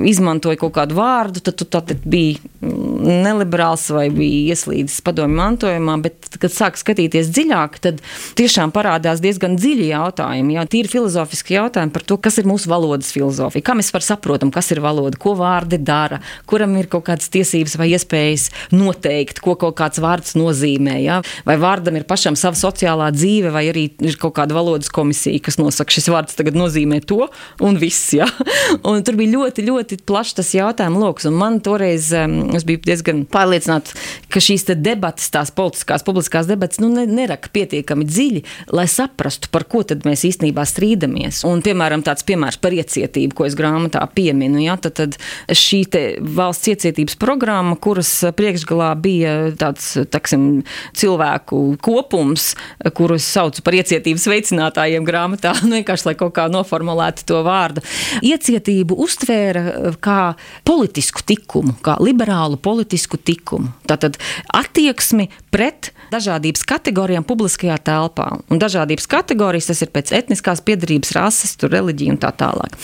izmanto 0.08 0.39
izmantoja 0.40 0.58
kaut 0.60 0.74
kādu 0.74 0.96
vārdu, 0.96 1.40
tad 1.44 1.56
tu 1.58 1.66
tad 1.68 1.92
biji 2.04 2.38
mm, 2.60 3.22
neliberāls 3.24 3.90
vai 3.92 4.08
biji 4.10 4.50
ieslīdis 4.50 5.00
padomju 5.04 5.36
mantojumā, 5.36 5.96
bet, 6.02 6.30
kad 6.40 6.52
sāk 6.52 6.78
skatīties 6.80 7.30
dziļāk, 7.30 7.78
tad 7.80 8.00
tiešām 8.38 8.72
parādās 8.72 9.20
diezgan 9.20 9.56
dziļi 9.58 9.90
jautājumi, 9.90 10.56
jā, 10.56 10.64
tīri 10.70 10.88
filozofiski 10.88 11.56
jautājumi 11.58 11.92
par 11.92 12.04
to, 12.04 12.16
kas 12.16 12.38
ir 12.40 12.48
mūsu 12.48 12.70
valodas 12.70 13.12
filozofija, 13.12 13.64
kā 13.64 13.76
mēs 13.76 13.92
saprotam, 14.00 14.50
kas 14.50 14.70
ir 14.72 14.80
valoda, 14.80 15.18
ko 15.20 15.34
vārdi 15.36 15.78
dara, 15.78 16.20
kuram 16.46 16.76
ir 16.80 16.88
kaut 16.88 17.06
kādas 17.10 17.28
tiesības 17.32 17.76
vai 17.76 17.90
iespējas 17.92 18.48
noteikt, 18.72 19.42
ko 19.44 19.56
kaut 19.60 19.76
kāds 19.78 20.00
vārds 20.00 20.36
nozīmē, 20.38 20.96
jā, 21.04 21.20
vai 21.44 21.58
vārdam 21.60 21.98
ir 22.00 22.08
pašam 22.08 22.38
sava 22.38 22.56
sociālā 22.58 23.10
dzīve, 23.14 23.52
vai 23.52 23.66
arī 23.70 23.88
ir 24.00 24.16
kaut 24.20 24.38
kāda 24.38 24.56
valodas 24.56 24.90
komisija, 24.92 25.42
kas 25.44 25.60
nosaka, 25.60 25.92
šis 25.92 26.10
vārds 26.12 26.38
tagad 26.38 26.56
nozīmē 26.58 27.02
to 27.04 27.26
un 27.60 27.80
viss, 27.80 28.14
jā. 28.16 28.28
Un 28.90 29.02
tur 29.04 29.16
bija 29.18 29.34
ļoti, 29.34 29.64
ļoti 29.66 29.98
plašs 30.08 30.29
plašs 30.30 30.36
tas 30.38 30.54
jautājuma 30.54 31.00
lokus. 31.00 31.26
Man 31.30 31.60
toreiz 31.60 32.10
es 32.12 32.64
biju 32.64 32.80
diezgan 32.84 33.24
pārliecināta, 33.30 33.94
ka 34.30 34.40
šīs 34.40 34.66
debatas, 34.80 35.30
tās 35.30 35.50
politiskās, 35.50 36.04
publiskās 36.04 36.46
debatas, 36.46 36.80
nu, 36.80 36.88
ne, 36.88 37.06
neraka 37.06 37.50
pietiekami 37.52 38.04
dziļi, 38.04 38.42
lai 38.72 38.86
saprastu, 38.88 39.50
par 39.50 39.64
ko 39.64 39.82
tad 39.82 40.04
mēs 40.06 40.24
īstenībā 40.24 40.64
strīdamies. 40.64 41.44
Un, 41.48 41.62
piemēram, 41.62 42.02
tāds 42.06 42.24
piemērs 42.26 42.60
par 42.60 42.72
iecietību, 42.72 43.34
ko 43.34 43.46
es 43.46 43.56
grāmatā 43.58 44.02
pieminu, 44.14 44.60
ja, 44.62 44.76
tad, 44.76 44.96
tad 45.00 45.18
šī 45.50 45.82
valsts 46.20 46.70
iecietības 46.70 47.16
programma, 47.20 47.76
kuras 47.76 48.12
priekšgalā 48.36 48.92
bija 49.00 49.34
tāds, 49.58 49.92
taksim, 50.12 50.62
cilvēku 50.96 51.76
kopums, 51.82 52.52
kurus 52.94 53.26
saucu 53.26 53.64
par 53.64 53.76
iecietības 53.80 54.28
veicinātājiem 54.30 55.06
grāmatā, 55.08 55.56
nu, 55.64 55.80
vienkārši 55.80 56.10
lai 56.10 56.16
kaut 56.20 56.36
kā 56.36 56.46
noformulētu 56.52 57.26
to 57.28 57.42
vārdu. 57.46 57.84
Iecietību 58.26 58.98
uztvēra 59.00 59.64
eh, 59.70 59.98
kā 60.20 60.28
politisku 60.68 61.24
likumu, 61.30 61.76
kā 61.84 61.96
liberālu 62.02 62.58
politisku 62.60 63.18
likumu. 63.26 63.72
Tātad 63.88 64.18
attieksmi 64.56 65.30
pret 65.50 65.90
dažādības 66.10 66.64
kategorijām 66.66 67.24
publiskajā 67.26 67.76
telpā. 67.86 68.26
Un 68.50 68.60
dažādības 68.62 69.06
kategorijas 69.10 69.70
tas 69.70 69.82
ir 69.84 69.90
pēc 69.94 70.12
etniskās 70.16 70.62
piedarības, 70.66 71.12
rases, 71.16 71.54
reliģija 71.62 72.14
un 72.14 72.20
tā 72.22 72.32
tālāk. 72.34 72.74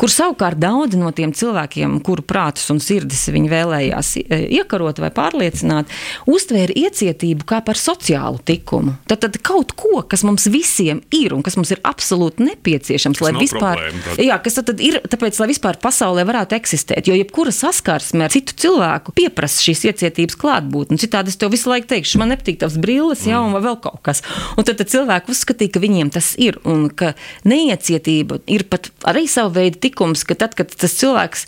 Kur 0.00 0.12
savukārt 0.12 0.60
daudzi 0.60 1.00
no 1.00 1.10
tiem 1.16 1.32
cilvēkiem, 1.36 1.98
kuru 2.04 2.24
prātus 2.26 2.68
un 2.72 2.80
sirdis 2.84 3.24
viņi 3.32 3.50
vēlējās 3.52 4.12
e, 4.20 4.40
iekarot 4.58 5.00
vai 5.02 5.10
pārliecināt, 5.14 5.92
uztvēra 6.30 6.76
iecietību 6.84 7.48
kā 7.48 7.62
par 7.64 7.80
sociālu 7.80 8.42
likumu. 8.48 8.96
Tad, 9.08 9.24
tad 9.24 9.40
kaut 9.44 9.72
ko, 9.78 10.02
kas 10.08 10.24
mums 10.26 10.46
visiem 10.52 11.00
ir 11.14 11.36
un 11.36 11.44
kas 11.44 11.56
mums 11.60 11.72
ir 11.74 11.80
absolūti 11.84 12.44
nepieciešams, 12.50 13.20
kas 13.20 13.28
lai 13.30 13.34
vispār, 13.40 13.80
problēma, 13.80 14.18
jā, 14.28 14.38
kas 14.44 14.60
tad, 14.60 14.72
tad 14.72 14.84
ir, 14.84 15.00
tāpēc, 15.08 15.40
lai 15.40 15.50
vispār 15.54 15.80
pasaulē 15.82 16.26
varētu 16.28 16.58
eksistēt. 16.58 16.73
Jo 17.04 17.16
jebkura 17.16 17.52
saskarsme 17.54 18.26
ar 18.26 18.32
citu 18.34 18.56
cilvēku 18.64 19.14
pieprasa 19.16 19.62
šīs 19.64 19.84
iecietības 19.90 20.36
klātbūtni. 20.40 20.98
Citādi 21.00 21.32
es 21.32 21.38
tev 21.40 21.52
visu 21.54 21.70
laiku 21.70 21.88
teikšu, 21.92 22.20
man 22.20 22.32
nepatīk 22.32 22.60
tavs 22.62 22.78
brilles, 22.80 23.24
jā, 23.28 23.38
un 23.40 23.54
vēl 23.54 23.78
kaut 23.84 24.00
kas. 24.06 24.22
Un 24.58 24.66
tad, 24.66 24.78
tad 24.80 24.90
cilvēki 24.92 25.32
uzskatīja, 25.34 25.74
ka 25.74 25.82
viņiem 25.82 26.12
tas 26.14 26.32
ir, 26.40 26.58
un 26.68 26.88
ka 26.90 27.12
neiecietība 27.48 28.40
ir 28.50 28.66
pat 28.70 28.90
arī 29.08 29.26
sava 29.30 29.52
veida 29.60 29.80
tikums, 29.86 30.24
ka 30.28 30.36
tad, 30.38 30.56
kad 30.58 30.72
tas 30.74 30.96
cilvēks 31.00 31.46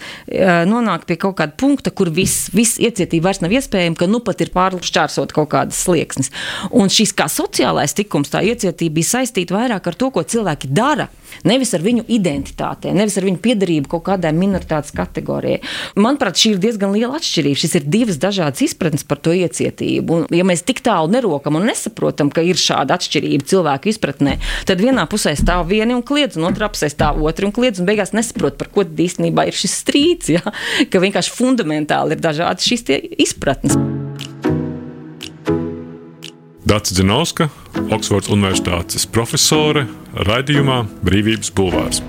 nonāk 0.70 1.06
pie 1.08 1.18
kaut 1.20 1.38
kāda 1.40 1.56
punkta, 1.58 1.92
kur 1.94 2.10
viss 2.14 2.50
vis 2.54 2.76
iecietība 2.82 3.30
vairs 3.30 3.42
nav 3.44 3.54
iespējama, 3.56 3.98
ka 3.98 4.10
nu 4.10 4.22
pat 4.24 4.42
ir 4.44 4.52
pāršķērsot 4.54 5.34
kaut 5.36 5.50
kādas 5.54 5.82
slieksnes. 5.86 6.32
Un 6.70 6.92
šis 6.92 7.14
kā 7.16 7.28
sociālais 7.32 7.96
tikums, 7.96 8.32
tā 8.32 8.44
iecietība 8.46 9.00
bija 9.00 9.16
saistīta 9.16 9.56
vairāk 9.56 9.90
ar 9.90 9.98
to, 9.98 10.12
ko 10.14 10.24
cilvēki 10.26 10.72
dara. 10.74 11.08
Nevis 11.46 11.74
ar 11.76 11.84
viņu 11.84 12.06
identitātēm, 12.12 12.96
nevis 12.98 13.16
ar 13.18 13.26
viņu 13.26 13.40
piedarību 13.44 13.90
kaut 13.92 14.04
kādai 14.08 14.32
minoritātes 14.36 14.94
kategorijai. 14.96 15.60
Manuprāt, 15.98 16.38
šī 16.40 16.54
ir 16.54 16.62
diezgan 16.62 16.94
liela 16.94 17.20
atšķirība. 17.20 17.60
Šis 17.60 17.76
ir 17.80 17.88
divas 17.90 18.20
dažādas 18.22 18.64
izpratnes 18.66 19.06
par 19.06 19.20
to 19.22 19.34
iecietību. 19.36 20.18
Un, 20.18 20.26
ja 20.34 20.46
mēs 20.46 20.64
tik 20.66 20.82
tālu 20.86 21.12
nerokam 21.12 21.58
un 21.60 21.68
nesaprotam, 21.70 22.32
ka 22.32 22.44
ir 22.46 22.60
šāda 22.60 22.98
atšķirība 22.98 23.48
cilvēku 23.50 23.92
izpratnē, 23.92 24.36
tad 24.68 24.82
vienā 24.82 25.06
pusē 25.10 25.36
stāv 25.38 25.68
viena 25.70 25.96
un 25.96 26.04
kliedz, 26.06 26.38
un 26.38 26.48
otrā 26.50 26.70
pusē 26.72 26.90
stāv 26.92 27.22
otra 27.26 27.48
un 27.48 27.54
kliedz, 27.56 27.82
un 27.82 27.88
beigās 27.88 28.14
nesaprot, 28.16 28.58
par 28.60 28.72
ko 28.74 28.86
īstenībā 28.86 29.48
ir 29.48 29.56
šis 29.56 29.80
strīds. 29.84 30.32
Ja? 30.36 30.42
Ka 30.90 31.02
vienkārši 31.02 31.34
fundamentāli 31.36 32.16
ir 32.16 32.24
dažādas 32.24 32.66
šīs 32.66 32.86
izpratnes. 33.26 33.78
Dācis 36.66 36.96
Zinovska, 36.98 37.46
Oksfords 37.94 38.26
Universitātes 38.26 39.06
profesore, 39.06 39.84
raidījumā 40.26 40.80
Brīvības 41.06 41.52
bulvārs. 41.54 42.00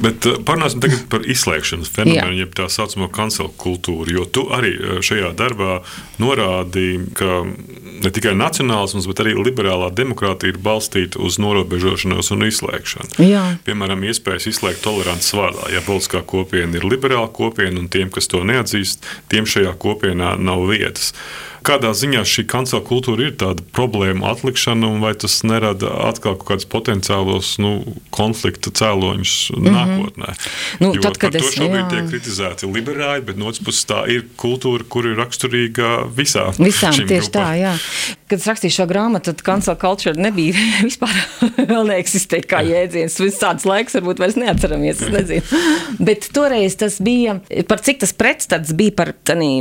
Bet 0.00 0.24
uh, 0.24 0.38
parunāsim 0.48 0.80
tagad 0.80 1.02
par 1.12 1.26
izslēgšanas 1.28 1.90
fenomenu, 1.92 2.38
jeb 2.40 2.54
tā 2.56 2.70
saucamo 2.72 3.10
kancelu 3.12 3.52
kultūru. 3.60 4.08
Jo 4.14 4.24
tu 4.24 4.46
arī 4.56 4.72
uh, 4.78 4.94
šajā 5.04 5.34
darbā 5.36 5.82
norādīji, 6.22 7.02
ka 7.18 7.42
ne 7.44 8.12
tikai 8.16 8.32
nacionālisms, 8.40 9.04
bet 9.10 9.20
arī 9.20 9.36
liberālā 9.36 9.90
demokrātija 9.92 10.54
ir 10.54 10.62
balstīta 10.64 11.20
uz 11.20 11.36
norobežošanos 11.44 12.32
un 12.32 12.48
izslēgšanu. 12.48 13.20
Jā. 13.20 13.44
Piemēram, 13.68 14.08
iespējas 14.08 14.48
izslēgt 14.54 14.80
tolerances 14.86 15.36
vārdā. 15.36 15.68
Ja 15.74 15.84
politiskā 15.84 16.24
kopiena 16.24 16.80
ir 16.80 16.88
liberāla 16.88 17.28
kopiena 17.36 17.84
un 17.84 17.92
tiem, 17.92 18.08
kas 18.08 18.32
to 18.32 18.40
neatzīst, 18.48 19.04
tiem 19.28 19.44
šajā 19.44 19.76
kopienā 19.84 20.38
nav 20.40 20.64
vietas. 20.72 21.12
Kādā 21.66 21.90
ziņā 21.96 22.22
šī 22.24 22.46
kancela 22.48 22.80
kultūra 22.84 23.28
ir 23.28 23.34
tāda 23.40 23.64
problēma 23.76 24.30
atlikšana, 24.32 24.92
vai 25.02 25.12
tas 25.18 25.40
nerada 25.44 25.90
atkal 26.08 26.38
kaut 26.38 26.46
kādus 26.48 26.68
potenciālos 26.70 27.52
nu, 27.60 27.72
konflikta 28.14 28.72
cēloņus 28.80 29.34
mm 29.52 29.60
-hmm. 29.60 29.76
nākotnē? 29.76 30.34
Nu, 30.80 30.92
jo 30.96 31.02
tad, 31.04 31.18
kad 31.20 31.34
es, 31.36 31.52
šobrīd 31.56 31.82
jā. 31.82 31.90
tiek 31.90 32.08
kritizēti 32.14 32.70
liberāļi, 32.70 33.26
bet 33.28 33.36
no 33.40 33.50
otras 33.50 33.64
puses 33.64 33.84
tā 33.86 34.06
ir 34.08 34.24
kultūra, 34.40 34.86
kur 34.88 35.06
ir 35.06 35.18
raksturīga 35.20 36.08
visā. 36.16 36.50
Visām 36.58 36.96
tieši 36.96 37.06
grupām. 37.06 37.32
tā, 37.36 37.48
jā. 37.60 37.74
Kad 38.30 38.38
es 38.38 38.46
rakstīju 38.46 38.76
šo 38.78 38.86
grāmatu, 38.86 39.32
tad 39.32 39.42
kancela 39.42 39.76
kultūra 39.76 40.14
nebija 40.16 40.54
vispār 40.88 41.12
vēl 41.58 41.84
neeksistēja 41.92 42.46
kā 42.46 42.62
jēdziens. 42.72 43.20
Viss 43.20 43.42
tāds 43.42 43.68
laiks 43.68 43.98
varbūt 43.98 44.22
vairs 44.22 44.38
neatceramies, 44.40 45.02
es 45.02 45.12
nezinu. 45.12 45.62
Bet 45.98 46.30
toreiz 46.32 46.76
tas 46.80 47.00
bija, 47.02 47.40
par 47.68 47.84
cik 47.84 48.00
tas 48.00 48.12
pretstats 48.16 48.72
bija 48.72 48.96
par 48.96 49.14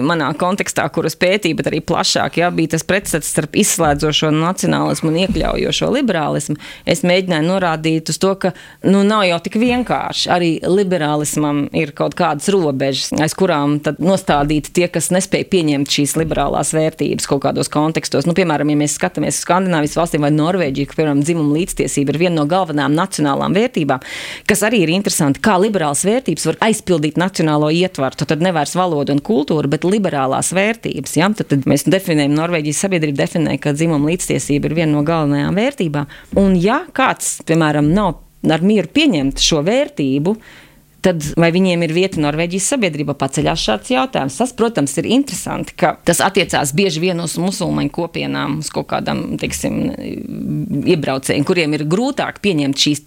manā 0.06 0.32
kontekstā, 0.40 0.88
kuras 0.94 1.18
pētīju, 1.20 1.58
bet 1.60 1.68
arī 1.68 1.82
plašāk, 1.90 2.40
jā, 2.42 2.50
bija 2.54 2.76
tas 2.76 2.86
pretstats 2.88 3.30
starp 3.34 3.58
izslēdzošo 3.60 4.32
nacionālismu 4.36 5.12
un 5.12 5.20
iekļaujošo 5.24 5.90
liberālismu. 5.96 6.58
Es 6.90 7.04
mēģināju 7.08 7.48
norādīt 7.48 8.12
uz 8.14 8.20
to, 8.22 8.34
ka 8.40 8.54
nu, 8.86 9.02
nav 9.08 9.26
jau 9.28 9.40
tik 9.46 9.58
vienkārši. 9.62 10.30
Arī 10.34 10.52
liberālismam 10.64 11.66
ir 11.78 11.94
kaut 11.98 12.16
kādas 12.20 12.50
robežas, 12.54 13.12
aiz 13.20 13.36
kurām 13.38 13.80
nostādīti 14.00 14.74
tie, 14.76 14.88
kas 14.92 15.10
nespēja 15.16 15.50
pieņemt 15.52 15.94
šīs 15.98 16.16
liberālās 16.20 16.74
vērtības 16.76 17.30
kaut 17.30 17.44
kādos 17.48 17.72
kontekstos. 17.74 18.28
Nu, 18.30 18.36
piemēram, 18.38 18.70
ja 18.74 18.80
mēs 18.84 18.98
skatāmies 19.00 19.40
uz 19.40 19.46
Skandinavijas 19.46 19.98
valstīm 20.00 20.26
vai 20.26 20.34
Norvēģiju, 20.36 20.94
piemēram, 20.94 21.24
dzimuma 21.26 21.58
līdztiesība 21.58 22.14
ir 22.14 22.22
viena 22.26 22.40
no 22.40 22.48
galvenajām 22.50 22.96
nacionālām 22.98 23.56
vērtībām, 23.58 24.04
kas 24.50 24.64
arī 24.68 24.84
ir 24.86 24.94
interesanti, 24.94 25.42
kā 25.44 25.58
liberālas 25.62 26.06
vērtības 26.08 26.48
var 26.52 26.60
aizpildīt 26.70 27.20
nacionālo 27.20 27.72
ietvaru. 27.74 28.20
Tad 28.30 28.44
nevairs 28.46 28.76
valoda 28.78 29.16
un 29.16 29.22
kultūra, 29.26 29.70
bet 29.72 29.88
liberālās 29.88 30.52
vērtības. 30.56 31.16
Ja? 31.18 31.30
Tad, 31.34 31.50
tad 31.52 31.66
mēs 31.80 31.94
definējam, 31.94 32.36
Norvēģijas 32.36 32.82
sabiedrība 32.84 33.24
definē, 33.24 33.58
ka 33.62 33.74
dzimuma 33.74 34.12
līdztiesība 34.12 34.70
ir 34.70 34.76
viena 34.76 34.98
no 34.98 35.04
galvenajām 35.08 35.56
vērtībām. 35.56 36.08
Un 36.40 36.56
ja 36.60 36.84
kāds, 36.94 37.40
piemēram, 37.48 37.92
nav 37.94 38.20
ar 38.50 38.64
mieru 38.64 38.90
pieņemt 38.92 39.40
šo 39.40 39.62
vērtību, 39.64 40.36
tad 41.06 41.24
vai 41.40 41.52
viņiem 41.56 41.84
ir 41.86 41.94
vieta 41.96 42.22
Norvēģijas 42.24 42.70
sabiedrībā, 42.74 43.16
paceļās 43.20 43.66
šāds 43.66 43.94
jautājums. 43.94 44.38
Tas, 44.42 44.54
protams, 44.58 44.96
ir 45.00 45.08
interesanti, 45.10 45.76
ka 45.80 45.94
tas 46.08 46.22
attiecās 46.24 46.74
bieži 46.76 47.04
vien 47.04 47.22
uz 47.24 47.38
musulmaņu 47.40 47.94
kopienām, 47.96 48.60
uz 48.64 48.72
kaut 48.74 48.90
kādām, 48.92 49.24
teiksim, 49.40 49.80
iebraucējiem, 50.94 51.48
kuriem 51.48 51.78
ir 51.78 51.86
grūtāk 51.90 52.42
pieņemt 52.44 52.86
šīs 52.86 53.06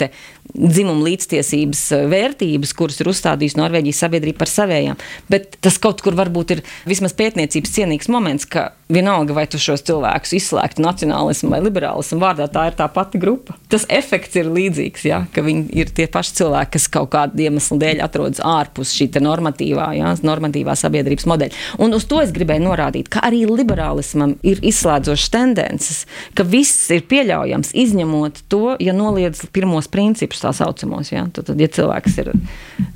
dzimuma 0.52 1.06
līdztiesības 1.06 1.82
vērtības, 2.12 2.72
kuras 2.76 3.00
ir 3.00 3.10
uzstādījusi 3.12 3.60
Norvēģijas 3.60 4.02
sabiedrība 4.04 4.42
par 4.42 4.50
savējām. 4.52 5.00
Bet 5.32 5.58
tas 5.64 5.78
kaut 5.82 6.02
kur 6.04 6.16
varbūt 6.18 6.56
ir 6.56 6.62
vismaz 6.88 7.14
pētniecības 7.18 7.76
cienīgs 7.76 8.10
moments, 8.12 8.48
ka 8.48 8.70
vienalga, 8.92 9.34
vai 9.36 9.46
tu 9.50 9.60
šos 9.62 9.84
cilvēkus 9.88 10.34
izslēgtu 10.36 10.84
nacionālismu 10.84 11.52
vai 11.52 11.62
liberālismu 11.64 12.20
vārdā, 12.22 12.48
tā 12.52 12.66
ir 12.70 12.76
tā 12.78 12.88
pati 12.92 13.20
grupa. 13.22 13.56
Tas 13.72 13.86
efekts 13.92 14.36
ir 14.40 14.50
līdzīgs, 14.52 15.06
ja, 15.08 15.22
ka 15.32 15.44
viņi 15.44 15.68
ir 15.82 15.92
tie 15.94 16.08
paši 16.12 16.36
cilvēki, 16.42 16.74
kas 16.76 16.88
kaut 16.92 17.12
kādu 17.14 17.46
iemeslu 17.46 17.80
dēļ 17.82 18.02
atrodas 18.04 18.42
ārpus 18.46 18.94
šī 18.96 19.10
normatīvā, 19.22 19.88
ja, 19.98 20.14
normatīvā 20.22 20.76
sabiedrības 20.78 21.26
modeļa. 21.28 21.58
Un 21.82 21.96
uz 21.96 22.06
to 22.08 22.22
es 22.22 22.32
gribēju 22.34 22.64
norādīt, 22.64 23.10
ka 23.12 23.22
arī 23.26 23.44
liberālismam 23.48 24.36
ir 24.46 24.62
izslēdzošas 24.64 25.32
tendences, 25.32 26.02
ka 26.38 26.46
viss 26.46 26.88
ir 26.94 27.04
pieļaujams, 27.10 27.74
izņemot 27.84 28.44
to, 28.52 28.76
ja 28.82 28.94
noliedz 28.96 29.44
pirmos 29.52 29.90
principus, 29.92 30.42
tā 30.44 30.54
saucamos. 30.56 31.12
Ja, 31.12 31.26
tad, 31.32 31.50
tad, 31.50 31.60
ja 31.60 31.68
cilvēks 31.72 32.18
ir 32.22 32.32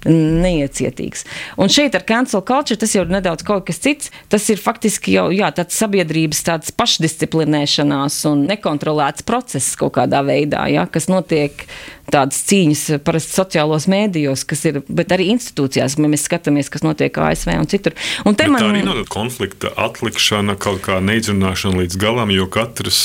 neiecietīgs. 0.07 1.26
Un 1.61 1.73
šeit 1.73 1.97
ar 1.99 2.07
cancel 2.09 2.45
culture 2.47 2.78
tas 2.81 2.95
jau 2.95 3.05
ir 3.05 3.12
nedaudz 3.12 3.45
kaut 3.47 3.66
kas 3.69 3.81
cits. 3.83 4.12
Tas 4.33 4.47
ir 4.52 4.61
faktiski 4.62 5.16
jau 5.16 5.28
jā, 5.35 5.50
tāds 5.55 5.76
sabiedrības 5.78 6.43
tāds 6.47 6.73
pašdisciplinēšanās 6.76 8.23
un 8.31 8.47
nekontrolēts 8.50 9.26
process 9.26 9.76
kaut 9.78 9.97
kādā 9.99 10.23
veidā, 10.26 10.66
ja, 10.73 10.87
kas 10.90 11.11
notiek 11.12 11.66
tādas 12.12 12.38
cīņas 12.46 13.02
parasti 13.06 13.34
sociālos 13.36 13.88
mēdījos, 13.90 14.44
kas 14.48 14.64
ir, 14.70 14.80
bet 14.86 15.12
arī 15.14 15.30
institūcijās, 15.34 15.96
ja 15.98 16.10
mēs 16.10 16.26
skatāmies, 16.28 16.70
kas 16.72 16.84
notiek 16.86 17.16
ASV 17.26 17.52
un 17.58 17.68
citur. 17.70 17.96
Un 18.25 18.36
bet 18.38 18.50
man... 18.52 18.62
Tā 18.62 18.70
arī 18.72 18.84
nav 18.86 19.02
konflikta 19.12 19.72
atlikšana, 19.86 20.56
kaut 20.60 20.82
kā 20.86 21.00
neizrunāšana 21.04 21.82
līdz 21.82 21.98
galam, 22.00 22.32
jo 22.34 22.46
katrs, 22.52 23.00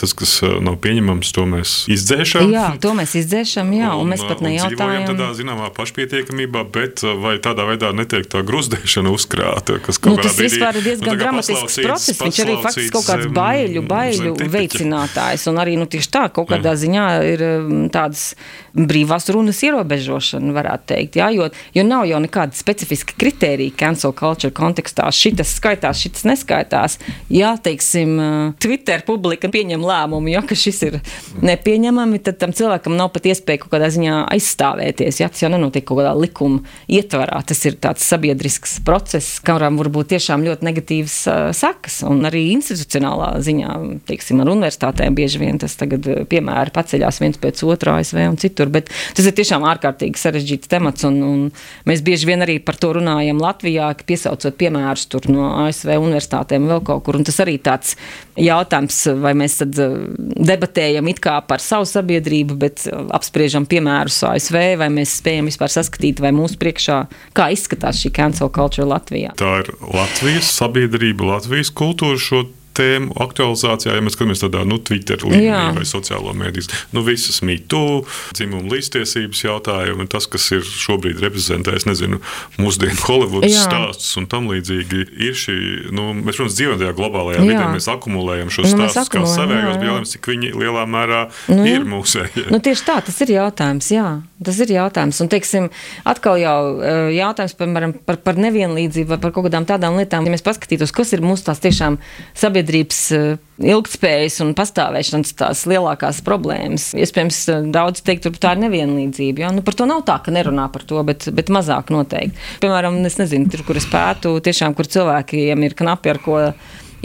tas, 0.00 0.14
kas 0.16 0.38
nav 0.42 0.78
pieņemams, 0.84 1.32
to 1.36 1.46
mēs 1.48 1.76
izdzēšam. 1.92 2.52
Jā, 2.52 2.66
to 2.82 2.92
mēs 2.98 3.16
izdzēšam, 3.22 3.72
jā, 3.76 3.92
un, 3.94 4.04
un 4.06 4.14
mēs 4.14 4.24
pat 4.26 4.42
nejautājam. 4.44 5.08
Tādā 5.12 5.30
zināmā 5.38 5.70
pašpietiekamībā, 5.76 6.66
bet 6.74 7.04
vai 7.22 7.36
tādā 7.42 7.66
veidā 7.68 7.92
netiek 7.96 8.28
tā 8.30 8.42
gruzdēšana 8.46 9.12
uzkrāta, 9.14 9.80
kas 9.84 10.00
kaut 10.02 10.16
nu, 10.16 10.20
kādā 10.20 10.32
brīdī... 10.32 10.36
Tas 10.36 10.56
vispār 10.56 10.80
ir 10.80 10.88
diezgan 10.90 11.12
nu, 11.12 11.20
dramatisks 11.22 11.80
process, 11.80 12.22
viņš 12.22 12.42
arī 12.44 12.58
faktiski 12.64 12.94
kaut 12.94 13.08
kāds 13.08 13.30
baiļu, 13.36 13.84
baiļu 13.88 14.34
veicinātājs, 14.52 15.46
un 15.50 15.60
arī, 15.62 15.76
nu, 15.80 15.88
tieši 15.90 16.12
tā, 16.12 16.26
kaut 16.34 16.50
kādā 16.50 16.74
ziņā 16.78 17.06
ir 17.32 17.46
tādas 17.92 18.34
brīvās 18.76 19.28
runas 19.32 19.60
ierobežošana, 19.64 20.52
varētu 20.56 20.88
teikt. 20.92 21.18
Jā, 21.20 21.28
jo, 21.34 21.48
jo 21.74 21.84
nav 21.86 22.06
jau 22.08 22.20
nekāda 22.22 22.56
specifiska 22.56 23.16
kritērija 23.18 23.76
cancel 23.80 24.14
culture 24.16 24.52
kontekstā. 24.54 25.08
Šitas 25.14 25.54
skaitās, 25.56 26.00
šitas 26.02 26.26
neskaitās. 26.28 26.98
Jā, 27.32 27.54
teiksim, 27.62 28.16
Twitter 28.62 29.04
publika 29.06 29.50
pieņem 29.52 29.84
lēmumu, 29.86 30.32
ja, 30.34 30.42
ka 30.46 30.58
šis 30.58 30.82
ir 30.88 30.98
nepieņemami, 31.44 32.20
tad 32.26 32.40
tam 32.42 32.54
cilvēkam 32.56 32.96
nav 32.98 33.12
pat 33.14 33.28
iespēja 33.30 33.64
kaut 33.64 33.74
kādā 33.76 33.90
ziņā 33.94 34.22
aizstāvēties. 34.34 35.20
Ja, 35.22 35.30
tas 35.32 35.44
jau 35.44 35.52
nenotiek 35.52 35.86
kaut 35.86 36.02
kādā 36.02 36.12
likuma 36.16 36.62
ietvarā. 36.90 37.40
Tas 37.46 37.62
ir 37.68 37.78
tāds 37.82 38.04
sabiedrisks 38.06 38.78
process, 38.86 39.40
kuram 39.44 39.78
var 39.80 39.90
būt 39.94 40.12
tiešām 40.14 40.44
ļoti 40.46 40.68
negatīvas 40.68 41.18
uh, 41.30 41.42
sekas. 41.56 42.02
Un 42.06 42.24
arī 42.28 42.46
institucionālā 42.54 43.34
ziņā, 43.44 43.72
teiksim, 44.08 44.42
ar 44.42 44.52
universitātēm 44.52 45.16
bieži 45.16 45.40
vien 45.42 45.60
tas 45.62 45.76
tagad 45.78 46.06
piemēri 46.30 46.74
paceļās 46.74 47.20
viens 47.22 47.40
pēc 47.40 47.62
otra 47.66 47.75
ASV 47.84 48.22
un 48.30 48.38
citur. 48.40 48.70
Bet 48.72 48.90
tas 49.16 49.26
ir 49.26 49.34
tiešām 49.36 49.66
ārkārtīgi 49.68 50.20
sarežģīts 50.20 50.70
temats. 50.72 51.06
Un, 51.08 51.20
un 51.22 51.44
mēs 51.88 52.02
bieži 52.06 52.30
vien 52.30 52.44
arī 52.44 52.58
par 52.64 52.78
to 52.80 52.92
runājam 52.96 53.40
Latvijā, 53.42 53.92
piesaucot 54.06 54.56
piemērus 54.58 55.08
no 55.30 55.50
ASV 55.66 55.92
universitātēm 56.00 56.68
vēl 56.70 56.82
kaut 56.86 57.04
kur. 57.06 57.18
Un 57.18 57.26
tas 57.26 57.38
arī 57.44 57.58
tāds 57.62 57.96
jautājums, 58.40 58.98
vai 59.22 59.32
mēs 59.38 59.60
tad 59.62 59.78
debatējam 60.16 61.08
it 61.12 61.20
kā 61.24 61.38
par 61.46 61.62
savu 61.62 61.88
sabiedrību, 61.88 62.58
bet 62.60 62.86
apspriežam 63.16 63.66
piemērus 63.68 64.22
ASV, 64.30 64.58
vai 64.80 64.90
mēs 64.92 65.18
spējam 65.20 65.50
vispār 65.50 65.72
saskatīt, 65.72 66.20
vai 66.24 66.34
mūsu 66.36 66.60
priekšā, 66.60 67.00
kā 67.36 67.50
izskatās 67.54 68.02
šī 68.02 68.12
cancel 68.16 68.52
culture 68.52 68.86
Latvijā. 68.88 69.34
Tā 69.40 69.58
ir 69.64 69.72
Latvijas 69.80 70.52
sabiedrība, 70.58 71.32
Latvijas 71.36 71.72
kultūra 71.74 72.20
šo 72.20 72.46
tēmu 72.76 73.16
aktualizācijā, 73.26 73.96
ja 73.96 74.04
mēs 74.04 74.16
skatāmies 74.16 74.42
tādā 74.42 74.64
nu, 74.68 74.78
Twitter 74.82 75.20
līmenī 75.24 75.48
Jā. 75.48 75.62
vai 75.76 75.86
sociālo 75.88 76.34
mediju, 76.36 76.68
nu, 76.94 77.02
visas 77.06 77.40
mītu, 77.46 78.04
dzimuma 78.36 78.70
līdztiesības 78.74 79.42
jautājumi, 79.46 80.08
tas, 80.12 80.28
kas 80.30 80.48
ir 80.54 80.64
šobrīd 80.66 81.22
reprezentējis, 81.24 81.88
nezinu, 81.88 82.20
mūsdienu 82.60 82.98
Holivudas 83.06 83.56
stāstus 83.66 84.16
un 84.20 84.28
tam 84.30 84.50
līdzīgi, 84.52 85.02
ir 85.26 85.38
šī, 85.38 85.56
nu, 85.96 86.10
mēs, 86.18 86.38
protams, 86.38 86.56
dzīvojam 86.58 86.82
tajā 86.82 86.96
globālajā 87.00 87.40
jā. 87.42 87.48
vidē, 87.50 87.64
mēs 87.74 87.88
akumulējam 87.92 88.52
šos 88.52 88.70
nu, 88.72 88.86
stāstus 88.86 89.12
kā 89.12 89.24
savējos, 89.30 89.78
bet 89.80 89.88
jautājums, 89.88 90.14
cik 90.16 90.30
viņi 90.32 90.52
lielā 90.56 90.86
mērā 90.90 91.22
nu, 91.52 91.66
ir 91.68 91.86
mūsējie. 91.88 92.48
Nu, 92.52 92.60
tieši 92.62 92.86
tā, 92.88 92.98
tas 93.06 93.20
ir 93.24 93.34
jautājums, 93.36 93.90
jā, 93.94 94.06
tas 94.44 94.60
ir 94.64 94.74
jautājums. 94.76 95.20
Un, 95.24 95.30
teiksim, 95.32 95.68
atkal 96.08 96.40
jau 96.40 96.58
eh, 96.76 97.10
jautājums, 97.16 97.56
piemēram, 97.58 97.96
par, 98.06 98.20
par 98.24 98.40
nevienlīdzību 98.40 99.14
vai 99.14 99.20
par 99.22 99.34
kaut 99.36 99.48
kādām 99.48 99.66
tādām 99.68 99.98
lietām, 100.00 100.26
ja 100.26 100.34
mēs 100.34 100.44
paskatītos, 100.46 100.94
kas 100.94 101.14
ir 101.16 101.24
mūsu 101.24 101.48
tās 101.48 101.62
tiešām 101.64 101.98
sabiedrības 102.36 102.65
sabiedrības 102.66 103.00
eh, 103.14 103.38
ilgspējas 103.62 104.40
un 104.44 104.54
pastāvēšanas 104.56 105.34
tās 105.38 105.64
lielākās 105.66 106.22
problēmas. 106.26 106.94
Iespējams, 106.94 107.38
eh, 107.48 107.62
daudz 107.72 108.02
teikt, 108.02 108.26
ka 108.26 108.30
tā 108.30 108.56
ir 108.56 108.64
nevienlīdzība. 108.66 109.38
Ja? 109.46 109.52
Nu, 109.54 109.62
par 109.62 109.74
to 109.74 109.86
nav 109.86 110.04
tā, 110.04 110.18
ka 110.22 110.30
nerunā 110.30 110.70
par 110.72 110.82
to, 110.82 111.02
bet, 111.02 111.28
bet 111.32 111.48
mazāk 111.48 111.90
noteikti. 111.90 112.36
Piemēram, 112.60 112.98
es 113.06 113.18
nezinu, 113.18 113.50
tur, 113.50 113.64
kur 113.66 113.76
es 113.76 113.86
pētu, 113.86 114.40
tiešām, 114.40 114.74
kur 114.74 114.86
cilvēkiem 114.86 115.64
ir 115.64 115.74
knapi 115.74 116.10
ar 116.10 116.18
ko 116.18 116.42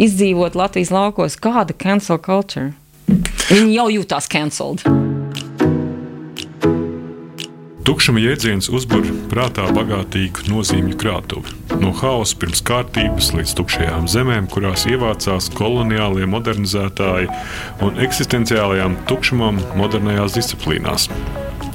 izdzīvot 0.02 0.56
Latvijas 0.56 0.92
laukos, 0.92 1.38
kāda 1.38 1.78
cancel 1.78 2.20
culture. 2.20 2.74
Viņi 3.52 3.76
jau 3.76 3.90
jūtās 3.92 4.30
cancelled. 4.32 5.11
Tukšuma 7.82 8.22
jēdziens 8.22 8.68
uzbūr 8.70 9.08
prātā 9.32 9.64
bagātīgu 9.74 10.44
nozīmju 10.52 11.00
krātuvi. 11.02 11.56
No 11.82 11.90
haosa 11.98 12.38
pirms 12.38 12.62
kārtības 12.68 13.32
līdz 13.34 13.56
tukšajām 13.58 14.06
zemēm, 14.12 14.50
kurās 14.54 14.84
ievācās 14.86 15.48
koloniālie 15.58 16.28
modernizētāji 16.30 17.32
un 17.82 17.98
eksistenciālajām 18.06 19.00
tukšumam 19.10 19.58
modernajās 19.80 20.38
disciplīnās. 20.38 21.08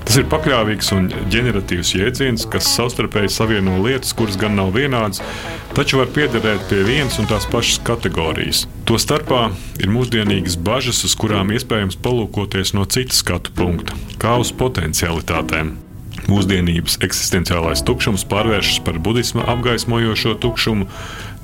Tas 0.07 0.21
ir 0.21 0.29
pakļāvīgs 0.31 0.93
un 0.95 1.09
ģeneratīvs 1.35 1.91
jēdziens, 1.97 2.45
kas 2.53 2.69
savstarpēji 2.77 3.33
savieno 3.35 3.81
lietas, 3.83 4.15
kuras 4.15 4.39
gan 4.39 4.55
nav 4.55 4.71
vienādas, 4.77 5.19
taču 5.75 5.99
var 5.99 6.13
piederēt 6.15 6.69
pie 6.71 6.85
vienas 6.87 7.19
un 7.19 7.27
tās 7.27 7.49
pašas 7.51 7.81
kategorijas. 7.89 8.63
Tostarpā 8.87 9.49
ir 9.83 9.91
mūsdienīgas 9.91 10.55
bažas, 10.63 11.03
uz 11.09 11.19
kurām 11.19 11.51
iespējams 11.57 11.99
palūkoties 12.07 12.77
no 12.79 12.87
citas 12.87 13.25
skatu 13.25 13.51
punkta, 13.59 13.99
kā 14.23 14.37
uz 14.39 14.55
potencialitātēm. 14.55 15.75
Mūsdienības 16.27 16.97
eksistenciālais 17.07 17.85
tukšums 17.87 18.25
pārvēršas 18.27 18.81
par 18.87 18.97
budisma 18.99 19.45
apgaismojošo 19.53 20.35
tukšumu, 20.43 20.89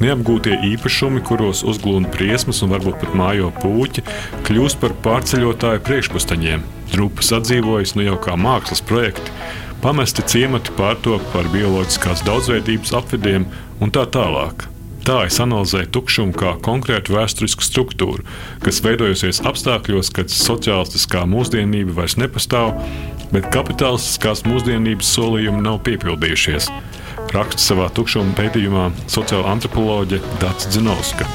neapgūtie 0.02 0.56
īpašumi, 0.72 1.22
kuros 1.26 1.62
uzglūna 1.62 2.10
briesmas 2.10 2.64
un 2.66 2.72
varbūt 2.74 2.98
pat 3.04 3.14
mājo 3.18 3.52
puķi, 3.62 4.02
kļūst 4.48 4.80
par 4.82 4.96
pārceļotāju 5.04 5.84
priekšpustaņiem. 5.86 6.66
Drupas 6.96 7.30
atdzīvojas 7.38 7.94
nu 7.94 8.08
jau 8.08 8.18
kā 8.26 8.34
mākslas 8.34 8.82
projekti, 8.82 9.30
pamesti 9.84 10.26
ciemati 10.34 10.74
pārtop 10.78 11.30
par 11.30 11.46
bioloģiskās 11.54 12.26
daudzveidības 12.26 12.98
apvidiem 12.98 13.46
un 13.78 13.94
tā 13.94 14.08
tālāk. 14.10 14.71
Tā 15.02 15.16
es 15.26 15.40
analizēju 15.42 15.88
tukšumu 15.96 16.34
kā 16.38 16.52
konkrētu 16.62 17.16
vēsturisku 17.16 17.64
struktūru, 17.66 18.22
kas 18.62 18.78
veidojusies 18.84 19.40
apstākļos, 19.50 20.12
kad 20.14 20.30
sociālistiskā 20.30 21.24
mūsdienība 21.26 21.96
vairs 21.96 22.14
nepastāv, 22.22 22.76
bet 23.34 23.48
kapitālistiskās 23.50 24.44
mūsdienības 24.46 25.10
solījumi 25.16 25.64
nav 25.64 25.80
piepildījušies. 25.88 26.70
Raksta 27.34 27.64
savā 27.64 27.88
tukšuma 27.96 28.36
pētījumā 28.38 28.84
sociāla 29.10 29.50
antropoloģe 29.56 30.22
Dārsa 30.38 30.70
Zinovska. 30.76 31.26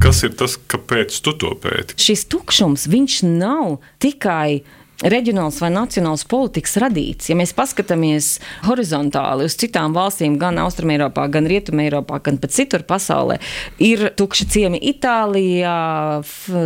Kas 0.00 0.24
ir 0.24 0.36
tas, 0.40 0.56
kāpēc 0.72 1.20
tu 1.20 1.36
to 1.36 1.52
pēti? 1.60 2.00
Šis 2.00 2.24
tukšums 2.32 2.88
nav 3.26 3.82
tikai 4.00 4.62
reģionāls 5.04 5.58
vai 5.60 5.68
nacionāls 5.74 6.24
politikas 6.28 6.76
radīts. 6.80 7.28
Ja 7.28 7.36
mēs 7.36 7.52
paskatāmies 7.56 8.36
horizontāli 8.64 9.44
uz 9.48 9.56
citām 9.60 9.92
valstīm, 9.96 10.38
gan 10.40 10.56
Austrumēropā, 10.62 11.26
gan 11.32 11.48
Rietumēropā, 11.50 12.20
gan 12.24 12.38
pat 12.40 12.54
citur 12.56 12.84
pasaulē, 12.88 13.36
ir 13.82 14.06
tukši 14.16 14.46
ciemi 14.54 14.80
Itālijā, 14.92 15.76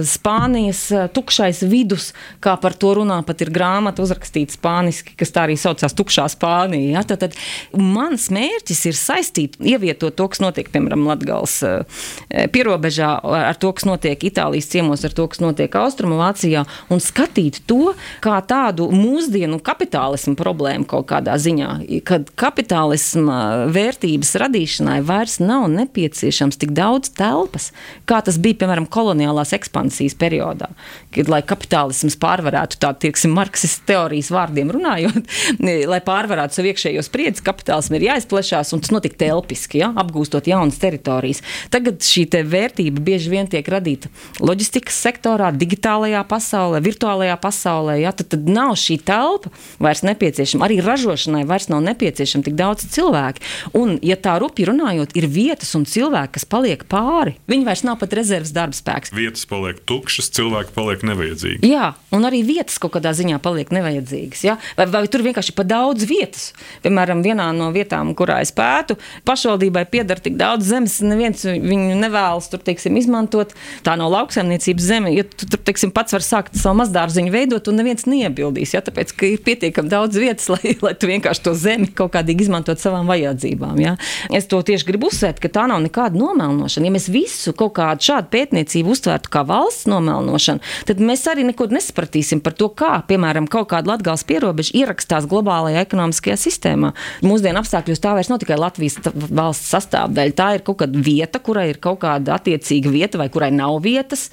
Spānijas 0.07 0.85
tukšais 1.17 1.65
vidus, 1.71 2.11
kā 2.43 2.55
par 2.61 2.77
to 2.79 2.93
runā, 3.01 3.21
pat 3.27 3.43
ir 3.43 3.51
grāmata 3.55 4.05
uzrakstīta 4.05 4.55
spāniski, 4.55 5.17
kas 5.19 5.35
tā 5.35 5.49
arī 5.49 5.59
saucās 5.59 5.97
Tukšā 5.99 6.29
Spānija. 6.31 7.01
Ja? 7.01 7.05
Tad, 7.07 7.27
tad 7.27 7.37
mans 7.75 8.29
mērķis 8.31 8.85
ir 8.93 8.99
saistīt, 8.99 9.59
ievietot 9.59 10.15
to, 10.17 10.29
kas 10.31 10.43
notiek, 10.43 10.71
piemēram, 10.71 11.03
Latgals 11.11 11.59
eh, 11.67 12.47
pierobežā 12.55 13.11
ar 13.41 13.59
to, 13.59 13.73
kas 13.75 13.89
notiek 13.89 14.23
Itālijas 14.31 14.71
ciemos, 14.71 15.03
ar 15.07 15.15
to, 15.17 15.27
kas 15.31 15.43
notiek 15.43 15.75
Austrumvācijā, 15.81 16.65
un 16.95 17.03
skatīt 17.03 17.63
to, 17.67 17.97
kā 18.23 18.39
tādu 18.47 18.89
mūsdienu 18.93 19.59
kapitālismu 19.65 20.37
problēmu 20.39 20.87
kaut 20.89 21.09
kādā 21.11 21.37
ziņā, 21.41 21.71
kad 22.07 22.29
kapitālisma 22.39 23.71
vērtības 23.73 24.33
radīšanai 24.43 24.99
vairs 25.07 25.39
nav 25.43 25.69
nepieciešams 25.73 26.61
tik 26.61 26.75
daudz 26.77 27.13
telpas, 27.17 27.71
kā 28.09 28.21
tas 28.27 28.39
bija 28.43 28.61
piemēram 28.63 28.89
koloniālās 28.91 29.55
ekspansijas 29.57 30.17
periodā, 30.21 30.71
kad, 31.15 31.31
lai 31.33 31.43
kapitālisms 31.47 32.19
pārvarētu 32.21 32.81
tādu, 32.83 33.07
tieksim, 33.07 33.35
marksistu 33.37 33.89
teorijas 33.91 34.31
vārdiem 34.35 34.73
runājot, 34.77 35.31
lai 35.93 36.01
pārvarētu 36.05 36.59
savu 36.59 36.73
iekšējo 36.73 37.05
spriedzi, 37.07 37.45
kapitālismu 37.47 37.99
ir 37.99 38.09
jāizplešās 38.11 38.75
un 38.77 38.85
tas 38.85 38.95
notika 38.95 39.23
telpiski, 39.25 39.81
ja, 39.83 39.93
apgūstot 40.01 40.49
jaunas 40.51 40.81
teritorijas. 40.83 41.43
Tagad 41.73 42.05
šī 42.05 42.29
vērtība 42.31 43.03
bieži 43.05 43.33
vien 43.33 43.49
tiek 43.51 43.67
radīta 43.71 44.11
loģistikas 44.43 44.97
sektorā, 45.03 45.51
digitālajā 45.57 46.23
pasaulē, 46.29 46.81
virtuālajā 46.85 47.37
pasaulē. 47.41 47.97
Ja, 48.03 48.10
ja, 48.11 48.17
tad, 48.17 48.31
tad 48.35 48.49
nav 48.51 48.75
šī 48.79 48.99
telpa 49.07 49.53
vairs 49.83 50.03
nepieciešama. 50.07 50.67
Arī 50.67 50.81
ražošanai 50.85 51.45
vairs 51.49 51.71
nav 51.71 51.83
nepieciešama 51.87 52.47
tik 52.47 52.57
daudz 52.59 52.87
cilvēku. 52.93 53.45
Un, 53.79 53.97
ja 54.05 54.19
tā 54.21 54.37
rupi 54.43 54.67
runājot, 54.69 55.15
ir 55.19 55.29
vietas 55.31 55.73
un 55.79 55.87
cilvēki, 55.89 56.35
kas 56.39 56.47
paliek 56.51 56.85
pāri. 56.91 57.37
Viņi 57.51 57.67
vairs 57.67 57.85
nav 57.87 58.01
pat 58.01 58.15
rezerves 58.19 58.53
darba 58.55 58.77
spēks. 58.77 59.15
Vietas 59.17 59.47
paliek 59.51 59.81
tukšas, 59.89 60.31
cilvēki 60.37 60.75
paliek 60.77 61.05
nevajadzīgi. 61.07 61.71
Jā, 61.71 61.93
un 62.15 62.27
arī 62.29 62.43
vietas 62.47 62.79
kaut 62.83 62.95
kādā 62.97 63.13
ziņā 63.17 63.41
paliek 63.43 63.71
nevajadzīgas. 63.75 64.45
Ja? 64.47 64.57
Vai, 64.79 64.89
vai 64.91 65.05
tur 65.11 65.25
vienkārši 65.27 65.55
ir 65.55 65.59
pa 65.59 65.67
daudz 65.69 66.07
vietas? 66.09 66.51
Piemēram, 66.85 67.23
vienā 67.25 67.51
no 67.57 67.71
vietām, 67.75 68.13
kurā 68.19 68.41
es 68.45 68.53
pētu, 68.57 68.97
pašvaldībai 69.29 69.85
pieder 69.91 70.21
tik 70.23 70.39
daudz 70.41 70.69
zemes, 70.71 70.99
neviens 71.05 71.45
viņu 71.47 71.99
nevēlas 72.01 72.51
tur, 72.51 72.63
teiksim, 72.65 72.99
izmantot. 73.01 73.55
Tā 73.87 73.97
nav 74.01 74.13
lauksaimniecības 74.15 74.89
zeme. 74.91 75.13
Ja 75.15 75.27
tu 75.27 75.49
tur, 75.49 75.61
teiksim, 75.67 75.93
pats 75.95 76.15
var 76.17 76.25
sākt 76.25 76.59
savu 76.59 76.81
mazdārziņu 76.81 77.33
veidot, 77.35 77.71
un 77.71 77.81
neviens 77.81 78.00
neviens 78.07 78.31
neiebildīs. 78.31 78.75
Ja? 78.75 78.83
Tāpēc, 78.85 79.13
ka 79.17 79.27
ir 79.27 79.43
pietiekami 79.45 79.91
daudz 79.91 80.19
vietas, 80.19 80.49
lai, 80.55 80.77
lai 80.81 80.95
tu 80.95 81.09
vienkārši 81.11 81.45
to 81.45 81.55
zemi 81.55 81.89
kaut 81.93 82.13
kādīgi 82.15 82.47
izmantot 82.47 82.81
savām 82.81 83.09
vajadzībām. 83.11 83.79
Ja? 83.81 83.97
Es 84.33 84.47
to 84.51 84.61
tieši 84.63 84.87
gribu 84.87 85.11
uzsvērt, 85.11 85.41
ka 85.41 85.49
tā 85.49 85.67
nav 85.71 85.83
nekāda 85.85 86.19
nomelnošana. 86.19 86.87
Ja 86.87 86.95
mēs 86.95 87.09
visu 87.11 87.55
kaut 87.57 87.75
kādu 87.79 88.05
šādu 88.05 88.31
pētniecību 88.33 88.95
uztvērtu 88.95 89.31
kā 89.33 89.45
valsts 89.47 89.89
nomelnošanu, 89.91 90.61
tad 90.89 91.03
mēs 91.03 91.27
arī 91.31 91.47
neko 91.49 91.69
nesapratīsim 91.71 92.43
par 92.45 92.57
to, 92.57 92.71
kā, 92.71 93.01
piemēram, 93.09 93.49
kaut 93.51 93.71
kāda 93.73 93.95
latgāles 93.95 94.25
pierobeža 94.29 94.75
ierakstās 94.81 95.29
globālajā 95.31 95.85
ekonomiskajā 95.87 96.37
sistēmā. 96.41 96.93
Mūsdienu 97.27 97.61
apstākļos 97.63 98.03
tā 98.03 98.15
vairs 98.17 98.31
nav 98.33 98.41
tikai 98.43 98.59
Latvijas 98.61 98.99
valsts 99.05 99.73
sastāvdaļa, 99.75 100.37
tā 100.37 100.49
ir 100.57 100.65
kaut 100.67 100.81
kāda 100.83 101.05
vieta, 101.05 101.41
kurai 101.43 101.69
ir 101.73 101.81
kaut 101.83 102.01
kāda 102.05 102.37
attiecīga 102.39 102.93
vieta 102.93 103.21
vai 103.21 103.29
kurai 103.33 103.51
nav 103.55 103.81
vietas 103.85 104.29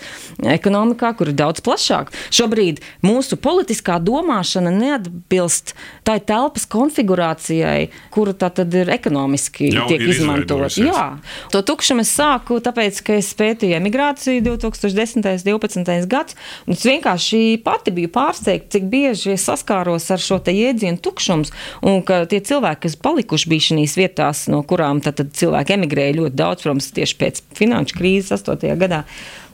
ekonomikā, 0.58 1.14
kur 1.18 1.32
ir 1.32 1.38
daudz 1.38 1.64
plašāk. 1.66 2.12
Šobrīd 2.34 2.82
mūsu 3.06 3.38
politiskā 3.58 3.98
domāšana 4.04 4.72
neatbilst 4.74 5.74
tai 6.06 6.20
telpas 6.22 6.68
konfigurācijai, 6.70 7.90
kura 8.14 8.36
tā 8.38 8.52
tad 8.54 8.74
ir 8.78 8.92
ekonomiski 8.94 9.72
Jau 9.74 9.88
tiek 9.90 10.04
izmantota. 10.06 10.70
Jā, 10.78 11.06
to 11.54 11.64
tukšumu 11.66 12.06
es 12.06 12.12
sāku 12.14 12.60
tāpēc, 12.64 13.02
ka 13.06 13.18
es 13.18 13.32
pētīju 13.38 13.80
emigrāciju 13.80 14.44
2010. 14.46 15.18
un 15.18 15.26
2012. 15.26 16.08
gads. 16.12 16.38
un 16.68 16.78
Es 16.78 16.86
vienkārši 16.86 17.58
pati 17.66 17.94
biju 17.96 18.12
pārsteigta, 18.14 18.76
cik 18.76 18.86
bieži 18.92 19.34
es 19.34 19.48
saskāros 19.48 20.06
ar 20.14 20.22
šo 20.22 20.38
te 20.44 20.54
jēdzienu 20.54 21.02
tukšums, 21.02 21.54
un 21.82 22.04
ka 22.06 22.22
tie 22.30 22.42
cilvēki, 22.46 22.84
kas 22.86 23.00
palikuši 23.02 23.50
bija 23.50 23.68
šīs 23.72 23.98
vietās, 23.98 24.46
no 24.52 24.62
kurām 24.68 25.02
tad, 25.02 25.18
tad 25.22 25.34
cilvēki 25.38 25.78
emigrēja 25.80 26.20
ļoti 26.20 26.38
daudz, 26.38 26.68
protams, 26.68 26.92
tieši 26.94 27.18
pēc 27.24 27.42
finanšu 27.58 27.98
krīzes 27.98 28.38
8. 28.38 28.78
gadā, 28.78 29.04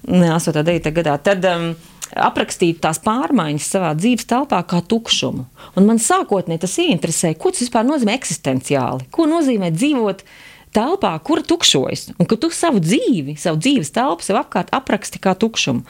ne, 0.09 0.33
8. 0.35 0.59
9. 0.59 0.91
gadā, 0.99 1.15
tad 1.23 1.47
um, 1.47 1.71
aprakstīt 2.11 2.81
tās 2.83 2.99
pārmaiņas 3.03 3.67
savā 3.75 3.91
dzīves 3.97 4.27
telpā 4.29 4.61
kā 4.69 4.81
tukšumu. 4.89 5.45
Un 5.79 5.87
man 5.89 6.01
sākotnēji 6.01 6.63
tas 6.65 6.79
ieinteresēja, 6.83 7.37
ko 7.39 7.53
tas 7.53 7.63
vispār 7.65 7.87
nozīmē 7.87 8.15
eksistenciāli, 8.19 9.07
ko 9.13 9.27
nozīmē 9.29 9.71
dzīvot 9.73 10.25
telpā, 10.73 11.13
kur 11.25 11.43
tukšojas, 11.45 12.11
un 12.17 12.29
ka 12.29 12.37
tu 12.39 12.49
savu 12.53 12.81
dzīvi, 12.83 13.37
savu 13.39 13.61
dzīves 13.61 13.93
telpu 13.93 14.25
sev 14.25 14.41
apkārt 14.41 14.73
apraksti 14.73 15.21
kā 15.21 15.35
tukšumu. 15.37 15.85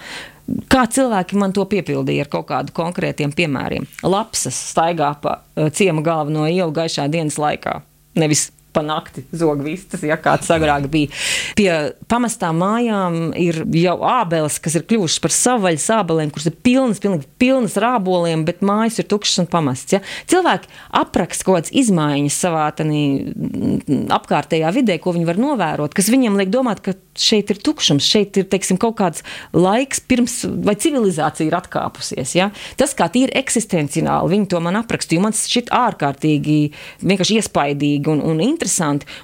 Kā 0.68 0.84
cilvēki 0.92 1.38
man 1.40 1.54
to 1.56 1.64
piepildīja 1.72 2.26
ar 2.26 2.32
kaut 2.32 2.50
kādiem 2.50 2.76
konkrētiem 2.76 3.32
piemēriem. 3.32 3.86
Lapsas 4.04 4.58
staigā 4.74 5.14
pa 5.24 5.38
eh, 5.40 5.70
ciema 5.72 6.04
galveno 6.04 6.44
ielu 6.52 6.68
gaišā 6.76 7.08
dienas 7.12 7.40
laikā. 7.40 7.80
Nevis 8.20 8.50
pa 8.74 8.82
nakti 8.86 9.24
zog 9.32 9.62
vistas, 9.66 10.04
ja 10.06 10.18
kāds 10.22 10.50
agrāk 10.54 10.88
bija. 10.92 11.12
Pie 11.58 11.70
pamestām 12.10 12.58
mājām 12.62 13.20
ir 13.40 13.62
jau 13.78 13.96
ābeles, 14.10 14.60
kas 14.64 14.78
ir 14.80 14.86
kļuvušas 14.90 15.22
par 15.24 15.36
savvaļas 15.36 15.88
ābelēm, 15.98 16.34
kuras 16.34 16.50
ir 16.50 16.58
pilnas, 16.66 17.02
pilnīgi 17.04 17.30
pilnas 17.42 17.78
ar 17.80 17.90
āboliem, 17.94 18.46
bet 18.48 18.64
mājas 18.66 19.00
ir 19.02 19.10
tukšas 19.12 19.44
un 19.44 19.50
pamests. 19.52 19.96
Ja? 19.96 20.02
Cilvēki 20.32 20.72
apraksta 21.04 21.48
kaut 21.48 21.60
kādas 21.60 21.76
izmaiņas 21.84 22.40
savā 22.46 22.66
tanī, 22.78 23.04
mm, 23.30 24.08
apkārtējā 24.18 24.74
vidē, 24.76 24.98
ko 25.02 25.14
viņi 25.16 25.30
var 25.30 25.42
novērot, 25.42 25.94
kas 25.94 26.10
viņiem 26.14 26.40
liek 26.42 26.54
domāt, 26.54 26.82
ka 26.86 26.96
šeit 27.20 27.54
ir 27.54 27.62
tukšums, 27.62 28.06
šeit 28.10 28.42
ir 28.42 28.48
teiksim, 28.50 28.80
kaut 28.82 28.98
kāds 28.98 29.22
laiks 29.54 30.02
pirms, 30.02 30.40
vai 30.66 30.76
civilizācija 30.80 31.48
ir 31.48 31.58
atkāpusies. 31.60 32.34
Ja? 32.40 32.50
Tas 32.80 32.96
kā 32.98 33.08
tīri 33.14 33.36
eksistenciāli 33.38 34.34
viņi 34.34 34.50
to 34.50 34.62
man 34.64 34.82
aprakstīja, 34.82 35.22
man 35.22 35.38
šķiet 35.38 35.70
ārkārtīgi 35.74 36.58
vienkārši 37.06 37.40
iespaidīgi 37.40 38.10
un, 38.14 38.24
un 38.26 38.42
interesanti. 38.42 38.63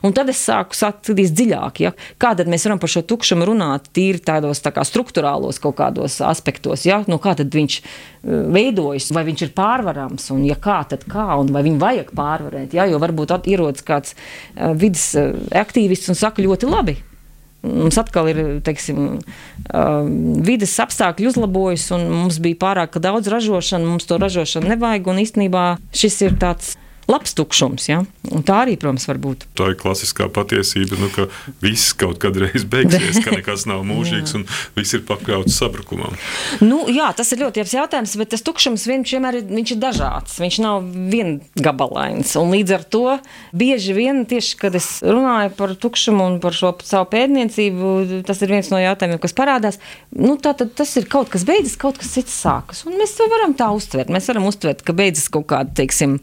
Un 0.06 0.16
tad 0.16 0.30
es 0.32 0.42
sāku 0.46 0.78
skatīties 0.78 1.34
dziļāk, 1.36 1.82
ja? 1.86 1.94
kā 2.22 2.34
mēs 2.46 2.68
varam 2.68 2.82
par 2.82 2.92
šo 2.92 3.04
tukšumu 3.08 3.48
runāt 3.50 3.90
tīri 3.96 4.22
tādos 4.24 4.64
tā 4.66 4.74
kā 4.76 4.86
struktūrālos 4.88 5.62
kaut 5.64 5.78
kādos 5.80 6.20
aspektos, 6.26 6.86
ja? 6.88 7.02
no 7.08 7.20
kā 7.22 7.36
tad 7.40 7.54
viņš 7.56 7.80
eh, 7.80 7.86
veidojas, 8.56 9.12
vai 9.16 9.26
viņš 9.30 9.46
ir 9.48 9.54
pārvarams, 9.58 10.30
un 10.36 10.46
ja 10.48 10.58
kā, 10.60 10.82
tad 10.90 11.06
kā, 11.10 11.28
un 11.40 11.54
vai 11.56 11.64
viņu 11.68 11.82
vajag 11.82 12.16
pārvarēt, 12.18 12.74
ja? 12.78 12.88
jo 12.90 13.00
varbūt 13.02 13.38
ierodas 13.50 13.86
kāds 13.86 14.16
uh, 14.16 14.74
vidas 14.78 15.12
uh, 15.18 15.32
aktīvists 15.56 16.10
un 16.12 16.18
saka 16.18 16.44
ļoti 16.44 16.70
labi, 16.70 16.98
Mums 17.60 17.98
atkal 18.00 18.30
ir 18.32 18.38
teiksim, 18.64 19.18
uh, 19.20 20.06
vidas 20.48 20.72
apstākļi 20.80 21.28
uzlabojas, 21.28 21.90
un 21.92 22.06
mums 22.08 22.38
bija 22.40 22.56
pārāk 22.62 22.96
daudz 23.04 23.28
ražošana, 23.28 23.84
mums 23.84 24.08
to 24.08 24.16
ražošanu 24.22 24.72
nevajag. 24.72 25.10
Īstenībā 25.20 25.64
šis 25.92 26.22
ir 26.24 26.38
tāds 26.40 26.78
labs 27.10 27.34
tukšums. 27.38 27.90
Ja? 27.90 28.04
Un 28.30 28.44
tā 28.46 28.62
arī, 28.64 28.76
protams, 28.80 29.08
var 29.10 29.20
būt. 29.22 29.48
Tā 29.58 29.72
ir 29.74 29.78
klasiskā 29.80 30.30
patiesība, 30.34 31.00
nu, 31.02 31.10
ka 31.14 31.28
viss 31.64 31.94
kaut 31.98 32.20
kad 32.22 32.38
reiz 32.40 32.66
beigsies, 32.70 33.22
ka 33.26 33.34
nekas 33.34 33.66
nav 33.70 33.84
mūžīgs 33.90 34.36
un 34.38 34.46
viss 34.78 34.96
ir 34.96 35.04
pakļauts 35.08 35.58
sabrukumam. 35.60 36.16
Nu, 36.62 36.84
jā, 36.94 37.10
tas 37.18 37.34
ir 37.34 37.44
ļoti 37.44 37.64
labs 37.64 37.76
jautājums, 37.76 38.16
bet 38.22 38.34
tas 38.36 38.46
tukšums 38.46 38.86
vienmēr 38.90 39.42
ir, 39.42 39.50
ir 39.50 39.80
dažāds. 39.82 40.38
Viņš 40.42 40.60
nav 40.64 40.86
viengabalains. 41.12 42.36
Un 42.40 42.54
līdz 42.54 42.76
ar 42.78 42.86
to 42.86 43.06
bieži 43.58 43.96
vien, 43.98 44.24
tieši 44.30 44.60
kad 44.62 44.78
es 44.78 44.92
runāju 45.06 45.54
par 45.58 45.76
tukšumu 45.80 46.28
un 46.30 46.40
par 46.44 46.56
šo 46.56 46.74
savu 46.86 47.10
pētniecību, 47.14 48.24
tas 48.28 48.44
ir 48.46 48.54
viens 48.54 48.70
no 48.74 48.80
jautājumiem, 48.82 49.22
kas 49.24 49.36
parādās. 49.38 49.80
Nu, 50.14 50.36
tā, 50.42 50.54
tad, 50.58 50.76
tas 50.78 50.94
ir 51.00 51.10
kaut 51.10 51.32
kas 51.34 51.46
beidzas, 51.48 51.78
kaut 51.80 52.00
kas 52.02 52.14
cits 52.16 52.36
sākas. 52.44 52.86
Un 52.88 52.98
mēs 53.00 53.16
to 53.18 53.28
varam 53.32 53.56
tā 53.58 53.70
uztvert. 53.76 54.12
Mēs 54.14 54.30
varam 54.32 54.48
uztvert, 54.50 54.84
ka 54.86 54.96
beidzas 54.98 55.30
kaut 55.34 55.50
kāda, 55.52 55.74
teiksim, 55.82 56.20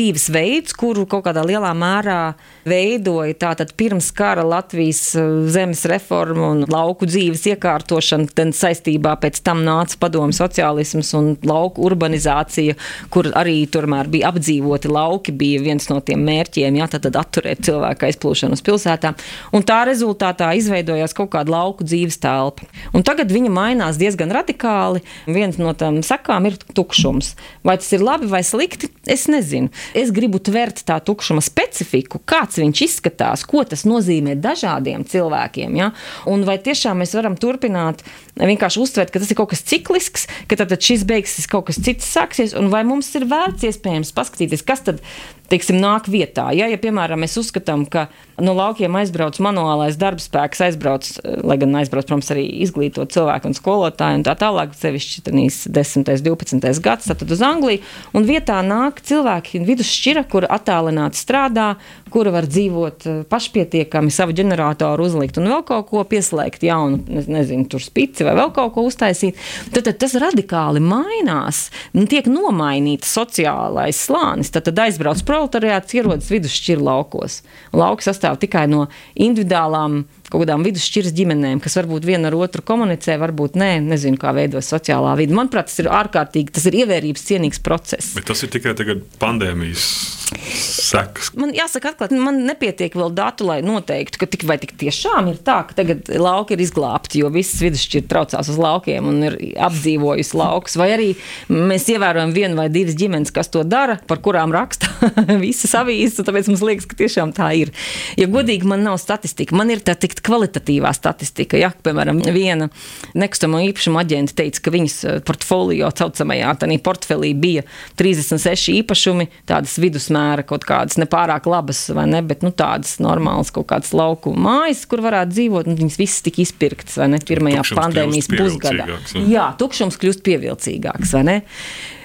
dzīvesveids, 0.00 0.74
kuru 0.78 1.04
kaut 1.08 1.26
kādā 1.26 1.42
lielā 1.44 1.70
mērā 1.76 2.34
veidoja 2.68 3.34
tātad 3.40 3.72
pirms 3.78 4.10
kara 4.16 4.42
Latvijas 4.46 5.02
uh, 5.18 5.44
zemes 5.50 5.84
reforma 5.90 6.50
un 6.54 6.64
lauku 6.70 7.08
dzīves 7.08 7.44
iekārtošana. 7.52 8.30
Tad 8.36 8.54
saistībā 8.56 9.16
pēc 9.20 9.40
tam 9.44 9.62
nāca 9.66 9.98
padomu 10.00 10.34
sociālisms 10.36 11.12
un 11.18 11.32
lauku 11.46 11.84
urbanizācija, 11.88 12.76
kur 13.12 13.30
arī 13.36 13.62
turmēr 13.70 14.10
bija 14.12 14.30
apdzīvoti 14.30 14.90
lauki, 14.92 15.34
bija 15.36 15.60
viens 15.64 15.88
no 15.90 16.00
tiem 16.04 16.22
mērķiem, 16.26 16.80
jā, 16.80 16.88
tad, 16.94 17.04
tad 17.08 17.18
atturēt 17.20 17.64
cilvēku 17.68 18.08
aizplūšanu 18.08 18.56
uz 18.56 18.64
pilsētām. 18.64 19.18
Un 19.56 19.66
tā 19.66 19.82
rezultātā 19.88 20.52
izveidojās 20.58 21.16
kaut 21.16 21.32
kāda 21.34 21.54
lauku 21.56 21.86
dzīves 21.86 22.20
telpa. 22.22 22.68
Un 22.96 23.04
tagad 23.06 23.32
viņa 23.32 23.52
mainās 23.52 24.00
diezgan 24.00 24.32
radikāli. 24.34 25.04
Viens 25.28 25.58
no 25.60 25.74
tām 25.76 26.00
sakām 26.06 26.48
ir 26.48 26.58
tukšums. 26.76 27.34
Vai 27.66 27.76
tas 27.80 27.90
ir 27.96 28.04
labi 28.04 28.30
vai 28.30 28.42
slikti? 28.46 28.90
Es 29.10 29.26
nezinu. 29.30 29.70
Es 29.96 30.12
gribu 30.14 30.38
tvert 30.42 30.84
tā 30.86 30.98
tukšuma 31.04 31.42
specifiku, 31.44 32.20
kāds 32.24 32.60
viņš 32.60 32.82
izskatās, 32.86 33.44
ko 33.48 33.64
tas 33.68 33.86
nozīmē 33.88 34.36
dažādiem 34.40 35.04
cilvēkiem. 35.08 35.78
Ja? 35.80 35.90
Un 36.30 36.44
vai 36.48 36.58
tiešām 36.62 37.02
mēs 37.02 37.16
varam 37.18 37.38
turpināt 37.40 38.04
vienkārši 38.48 38.80
uztvert, 38.80 39.12
ka 39.12 39.20
tas 39.20 39.30
ir 39.32 39.38
kaut 39.40 39.52
kas 39.52 39.64
ciklisks, 39.66 40.26
ka 40.48 40.56
tad 40.60 40.72
šis 40.80 41.04
beigsies, 41.08 41.50
kaut 41.50 41.68
kas 41.68 41.80
cits 41.82 42.08
sāksies, 42.08 42.56
un 42.56 42.70
vai 42.72 42.84
mums 42.88 43.10
ir 43.18 43.28
vērts 43.28 43.66
iespējams 43.68 44.14
paskatīties, 44.16 44.64
kas 44.64 44.86
tad 44.86 45.04
teiksim, 45.50 45.80
nāk 45.82 46.08
vietā. 46.10 46.48
Ja, 46.54 46.68
ja 46.70 46.78
piemēram, 46.80 47.20
mēs 47.24 47.34
uzskatām, 47.40 47.84
ka 47.90 48.06
no 48.40 48.54
laukiem 48.56 48.94
aizbrauc 49.00 49.40
manuālais 49.42 49.98
darbspēks, 50.00 50.62
aizbrauc, 50.68 51.08
lai 51.42 51.56
gan 51.60 51.74
aizbrauc, 51.80 52.06
protams, 52.06 52.30
arī 52.32 52.46
izglītot 52.64 53.12
cilvēku 53.14 53.50
un 53.50 53.56
skolotāju 53.58 54.20
un 54.20 54.26
tā 54.26 54.36
tālāk, 54.38 54.76
sevišķi 54.78 55.24
10. 55.26 55.98
un 56.00 56.06
12. 56.06 56.82
gads, 56.84 57.10
tad 57.10 57.34
uz 57.34 57.42
Angliju, 57.44 57.82
un 58.14 58.28
vietā 58.28 58.60
nāk 58.66 59.02
cilvēki 59.06 59.64
vidusšķira, 59.66 60.24
kur 60.30 60.46
attālināti 60.46 61.18
strādā, 61.18 61.72
kura 62.12 62.32
var 62.34 62.46
dzīvot 62.50 63.06
eh, 63.06 63.18
pašpietiekami, 63.30 64.12
savu 64.14 64.34
ģeneratoru 64.36 65.06
uzlikt 65.08 65.38
un 65.40 65.48
vēl 65.50 65.64
kaut 65.68 65.88
ko 65.90 66.04
pieslēgt 66.08 66.64
jaunu, 66.66 67.00
ne- 67.08 67.24
nezinu, 67.38 67.66
tur 67.70 67.82
spici 67.84 68.26
vai 68.26 68.34
vēl 68.38 68.52
kaut 68.56 68.74
ko 68.76 68.84
uztaisīt. 68.88 69.38
Tad, 69.70 69.84
tad 69.88 70.00
tas 70.02 70.16
radikāli 70.20 70.82
mainās, 70.84 71.68
un 71.94 72.08
tiek 72.10 72.28
nomainīts 72.30 73.10
sociālais 73.16 73.98
slānis. 74.06 74.52
Tad, 74.54 74.68
tad 74.68 74.82
aizbrauc 74.86 75.22
proletariāts, 75.28 75.96
ierodas 75.96 76.30
vidusšķira 76.32 76.84
laukos. 76.90 77.40
Lauki 77.76 78.06
sastāv 78.06 78.40
tikai 78.42 78.66
no 78.70 78.86
individuālām 79.14 80.04
kaut 80.30 80.44
kādām 80.44 80.64
vidusšķiras 80.66 81.14
ģimenēm, 81.16 81.60
kas 81.62 81.76
varbūt 81.80 82.06
viena 82.08 82.30
ar 82.30 82.38
otru 82.38 82.64
komunicē, 82.66 83.18
varbūt 83.20 83.58
nē, 83.60 83.72
nezinu, 83.90 84.20
kā 84.20 84.32
veidojas 84.36 84.70
sociālā 84.72 85.16
vide. 85.18 85.36
Manuprāt, 85.36 85.70
tas 85.70 85.82
ir 85.82 85.90
ārkārtīgi, 85.90 86.54
tas 86.56 86.70
ir 86.70 86.80
ievērības 86.84 87.28
cienīgs 87.32 87.62
process. 87.66 88.14
Bet 88.18 88.30
tas 88.30 88.46
ir 88.46 88.54
tikai 88.54 88.76
pandēmijas 89.22 89.90
sekas. 90.30 91.30
Man 91.38 91.52
jāsaka, 91.54 91.92
atklāti, 91.94 92.18
man 92.20 92.42
nepietiek 92.46 92.94
vēl 92.96 93.12
datu, 93.14 93.46
lai 93.48 93.60
noteiktu, 93.64 94.20
ka 94.20 94.28
tik 94.30 94.44
vai 94.48 94.56
tik 94.62 94.76
tiešām 94.80 95.30
ir 95.32 95.40
tā, 95.46 95.60
ka 95.68 95.76
tagad 95.78 96.10
lauki 96.20 96.54
ir 96.56 96.62
izglābti, 96.64 97.22
jo 97.22 97.30
visas 97.34 97.62
vidusšķiras 97.64 98.08
traucās 98.10 98.50
uz 98.52 98.58
laukiem 98.60 99.08
un 99.10 99.20
ir 99.26 99.38
apdzīvojusi 99.68 100.38
laukus. 100.38 100.76
Vai 100.80 100.90
arī 100.94 101.08
mēs 101.50 101.88
ievērojam 101.92 102.34
vienu 102.36 102.60
vai 102.60 102.68
divas 102.72 102.98
ģimenes, 103.00 103.34
kas 103.34 103.50
to 103.52 103.64
dara, 103.66 103.98
par 104.10 104.22
kurām 104.24 104.54
raksta 104.54 104.90
visas 105.44 105.74
avīzes, 105.78 106.20
tāpēc 106.26 106.50
mums 106.52 106.64
liekas, 106.66 106.88
ka 106.90 106.98
tiešām 107.00 107.34
tā 107.36 107.50
ir. 107.58 107.74
Ja 108.20 108.30
godīgi 108.30 108.68
man 108.70 108.84
nav 108.86 109.00
statistika, 109.02 109.56
man 109.58 109.72
ir 109.74 109.82
tā 109.84 109.96
tikt 109.98 110.19
kvalitatīvā 110.24 110.92
statistika. 110.96 111.58
Ja, 111.60 111.72
piemēram, 111.84 112.22
viena 112.34 112.70
nekustamo 113.18 113.60
īpašumu 113.70 114.00
aģenta 114.02 114.36
teica, 114.42 114.64
ka 114.64 114.74
viņas 114.74 114.96
eh, 115.04 115.20
portfolio 115.26 115.90
caucamajā 115.96 116.54
tādā 116.60 116.78
portfelī 116.84 117.32
bija 117.38 117.64
36 118.00 118.74
īpašumi, 118.80 119.28
tādas 119.48 119.76
vidusmēra 119.80 120.44
kaut 120.46 120.64
kādas 120.68 120.98
nepārāk 121.00 121.48
labas 121.50 121.82
vai 121.94 122.06
ne, 122.10 122.22
bet 122.26 122.44
nu, 122.46 122.52
tādas 122.54 122.98
normālas 123.02 123.52
kaut 123.54 123.68
kādas 123.72 123.92
lauku 123.96 124.32
mājas, 124.36 124.84
kur 124.90 125.02
varētu 125.04 125.34
dzīvot, 125.34 125.70
un 125.70 125.78
viņas 125.78 125.98
visas 126.00 126.24
tika 126.26 126.42
izpirktas 126.44 126.98
vai 127.00 127.10
ne 127.14 127.20
pirmajā 127.24 127.62
tukšums 127.64 127.80
pandēmijas 127.80 128.30
pusgadā. 128.32 128.88
Ja? 128.90 129.24
Jā, 129.30 129.46
tukšums 129.60 129.98
kļūst 130.00 130.24
pievilcīgāks, 130.26 131.14
vai 131.16 131.24
ne? 131.26 131.36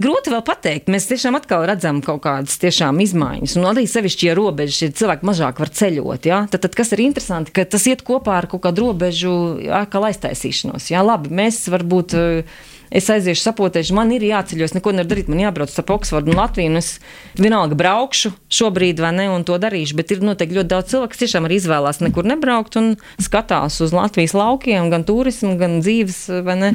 Grūti 0.01 0.34
vēl 0.34 0.43
pateikt, 0.45 0.91
mēs 0.91 1.08
tiešām 1.10 1.38
atkal 1.39 1.65
redzam 1.69 2.01
kaut 2.06 2.23
kādas 2.25 2.58
tiešām 2.62 2.99
izmaiņas, 3.06 3.56
un 3.60 3.69
arī 3.69 3.86
sevišķi, 3.89 4.30
ja 4.30 4.36
robežas 4.38 4.82
ir 4.88 4.95
cilvēki 4.99 5.30
mazāk 5.30 5.62
var 5.63 5.71
ceļot, 5.80 6.30
ja? 6.30 6.41
tad, 6.51 6.65
tad 6.65 6.78
kas 6.78 6.93
ir 6.95 7.06
interesanti, 7.06 7.54
ka 7.56 7.65
tas 7.69 7.86
iet 7.89 8.05
kopā 8.08 8.39
ar 8.41 8.50
kaut 8.52 8.63
kādu 8.68 8.88
robežu 8.88 9.34
atkal 9.74 10.08
aiztaisīšanos. 10.12 10.91
Jā, 10.94 11.04
labi, 11.06 11.34
mēs 11.44 11.65
varbūt. 11.74 12.18
Uh, 12.20 12.63
es 12.94 13.08
aiziešu 13.12 13.44
sapotēšu, 13.44 13.96
man 13.98 14.12
ir 14.15 14.26
jāceļos, 14.26 14.76
neko 14.76 14.94
nevar 14.96 15.10
darīt, 15.10 15.30
man 15.32 15.41
jābrauc 15.41 15.72
starp 15.72 15.94
Oksfordu 15.98 16.34
un 16.34 16.39
Latviju. 16.39 16.72
Un 16.72 16.82
es 16.82 16.91
vienalga 17.39 17.78
braukšu 17.80 18.32
šobrīd, 18.60 19.02
vai 19.04 19.12
ne, 19.18 19.28
un 19.34 19.46
to 19.48 19.58
darīšu. 19.62 19.98
Bet 20.00 20.13
ir 20.15 20.24
noteikti 20.26 20.60
ļoti 20.60 20.72
daudz 20.72 20.94
cilvēku, 20.94 21.13
kas 21.13 21.24
tiešām 21.26 21.50
arī 21.50 21.60
izvēlās 21.62 22.02
nekur 22.04 22.28
nebraukt 22.30 22.80
un 22.82 22.94
skatās 23.22 23.82
uz 23.86 23.96
Latvijas 23.96 24.36
laukiem, 24.38 24.89
gan 24.94 25.06
turismu, 25.08 25.56
gan 25.62 25.80
dzīves 25.84 26.26
ne, 26.56 26.74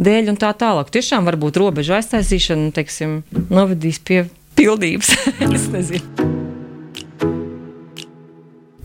dēļ 0.00 0.34
un 0.34 0.40
tā 0.40 0.54
tālāk. 0.58 0.92
Tiešām 0.94 1.28
varbūt 1.28 1.60
robežu 1.60 1.96
aiztaisīšana, 1.98 2.72
teiksim, 2.76 3.22
novedīs 3.52 4.02
pie 4.02 4.26
pildības. 4.58 5.14
es 5.54 5.70
nezinu. 5.74 6.37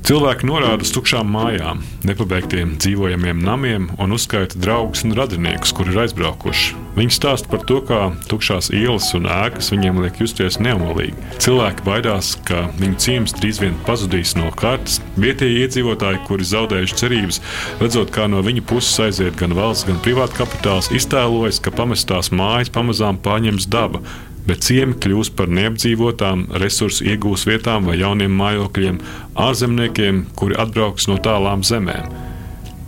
Cilvēki 0.04 0.50
norāda 0.50 0.84
uz 0.84 0.90
tukšām 0.92 1.30
mājām, 1.32 1.80
nepabeigtiem 2.04 2.74
dzīvojamiem 2.76 3.38
namiem 3.40 3.86
un 4.04 4.12
uzskaita 4.12 4.60
draugus 4.60 5.06
un 5.08 5.14
radiniekus, 5.16 5.72
kuri 5.72 5.94
ir 5.94 6.02
aizbraukuši. 6.02 6.74
Viņi 6.98 7.16
stāsta 7.16 7.48
par 7.48 7.64
to, 7.70 7.78
kā 7.88 8.02
tukšās 8.28 8.68
ielas 8.76 9.08
un 9.16 9.30
ēkas 9.32 9.72
viņiem 9.72 10.02
liek 10.04 10.20
justies 10.20 10.60
neomolīgi. 10.60 11.16
Cilvēki 11.46 11.88
baidās, 11.88 12.34
ka 12.50 12.66
viņu 12.82 13.00
ciems 13.06 13.36
drīz 13.38 13.62
vien 13.64 13.80
pazudīs 13.88 14.36
no 14.36 14.52
kartes. 14.60 15.00
Vietējie 15.16 15.64
iedzīvotāji, 15.70 16.20
kuri 16.28 16.50
zaudējuši 16.52 17.00
cerības, 17.00 17.40
redzot, 17.80 18.12
kā 18.12 18.28
no 18.28 18.44
viņu 18.44 18.66
puses 18.74 19.00
aiziet 19.08 19.40
gan 19.40 19.56
valsts, 19.56 19.88
gan 19.88 20.04
privāta 20.04 20.44
kapitāls, 20.44 20.92
iztēlojas, 20.92 21.64
ka 21.64 21.72
pamestās 21.80 22.34
mājas 22.36 22.76
pamazām 22.76 23.24
pārņems 23.24 23.72
daba 23.72 24.04
bet 24.48 24.66
ciemi 24.66 24.98
kļūs 25.04 25.32
par 25.38 25.52
neapdzīvotām, 25.54 26.48
resursu 26.62 27.08
iegūs 27.12 27.48
vietām 27.50 27.88
vai 27.90 28.00
jauniem 28.02 28.36
mājokļiem, 28.40 29.00
ārzemniekiem, 29.40 30.28
kuri 30.40 30.60
atbrauks 30.60 31.10
no 31.12 31.20
tālām 31.24 31.66
zemēm. 31.68 32.12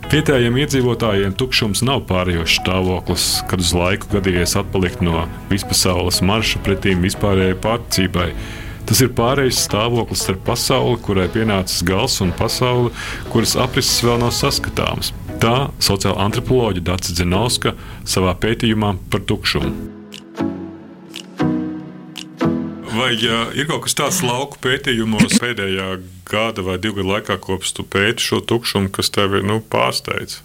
Vietējiem 0.06 0.54
iedzīvotājiem 0.62 1.32
tukšums 1.34 1.80
nav 1.82 2.04
pārējošs 2.06 2.60
stāvoklis, 2.60 3.24
kad 3.50 3.64
uz 3.64 3.72
laiku 3.74 4.12
gadījies 4.12 4.54
atpalikt 4.60 5.02
no 5.02 5.24
vispasaules 5.50 6.20
marša 6.22 6.62
pretīm 6.62 7.02
vispārējai 7.02 7.56
pārticībai. 7.64 8.28
Tas 8.86 9.02
ir 9.02 9.10
pārējais 9.18 9.64
stāvoklis 9.66 10.22
starp 10.22 10.46
pasauli, 10.46 11.00
kurai 11.02 11.26
pienācis 11.34 11.82
gals, 11.88 12.20
un 12.22 12.30
pasauli, 12.38 12.94
kuras 13.34 13.56
aprises 13.58 13.98
vēl 14.06 14.22
nav 14.22 14.30
saskatāmas. 14.36 15.10
Tā 15.42 15.72
sociāla 15.82 16.22
antropoloģija 16.28 16.86
Dārsa 16.92 17.18
Zinovska 17.18 17.74
savā 18.06 18.38
pētījumā 18.46 18.94
par 19.10 19.26
tukšumu. 19.26 19.95
Vai 23.06 23.12
ja 23.22 23.44
ir 23.54 23.68
kaut 23.70 23.84
kas 23.84 23.94
tāds 23.94 24.16
lauku 24.26 24.58
pētījumos 24.64 25.36
pēdējā 25.38 25.84
gada 26.26 26.62
vai 26.66 26.74
divu 26.82 26.96
gadu 26.96 27.12
laikā, 27.12 27.36
kopš 27.38 27.76
tu 27.76 27.84
pēti 27.86 28.24
šo 28.24 28.40
tukšumu, 28.42 28.88
kas 28.90 29.12
tev 29.14 29.36
ir 29.38 29.44
nu, 29.46 29.60
pārsteidz? 29.62 30.40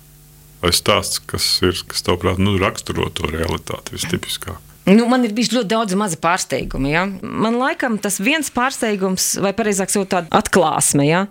Vai 0.61 0.69
stāsts, 0.77 1.17
kas 1.25 1.47
ir, 1.65 1.79
kas 1.89 2.05
tavuprāt, 2.05 2.37
nu, 2.37 2.53
raksturo 2.61 3.07
to 3.17 3.25
realitāti 3.31 3.95
vistipiskāk? 3.95 4.59
Nu, 4.85 5.07
man 5.09 5.25
ir 5.25 5.33
bijis 5.33 5.49
ļoti 5.55 5.71
daudz 5.71 5.97
maza 5.97 6.19
pārsteiguma. 6.21 6.91
Ja? 6.91 7.07
Man 7.23 7.57
laikam 7.57 7.97
tas 7.97 8.19
viens 8.21 8.53
pārsteigums, 8.53 9.31
vai 9.41 9.55
precīzāk 9.57 9.95
sakot, 9.95 10.11
tāda 10.13 10.29
atklāsme, 10.43 11.09
ja? 11.09 11.23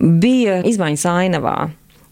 bija 0.00 0.62
izmaiņas 0.72 1.04
ainavā. 1.12 1.56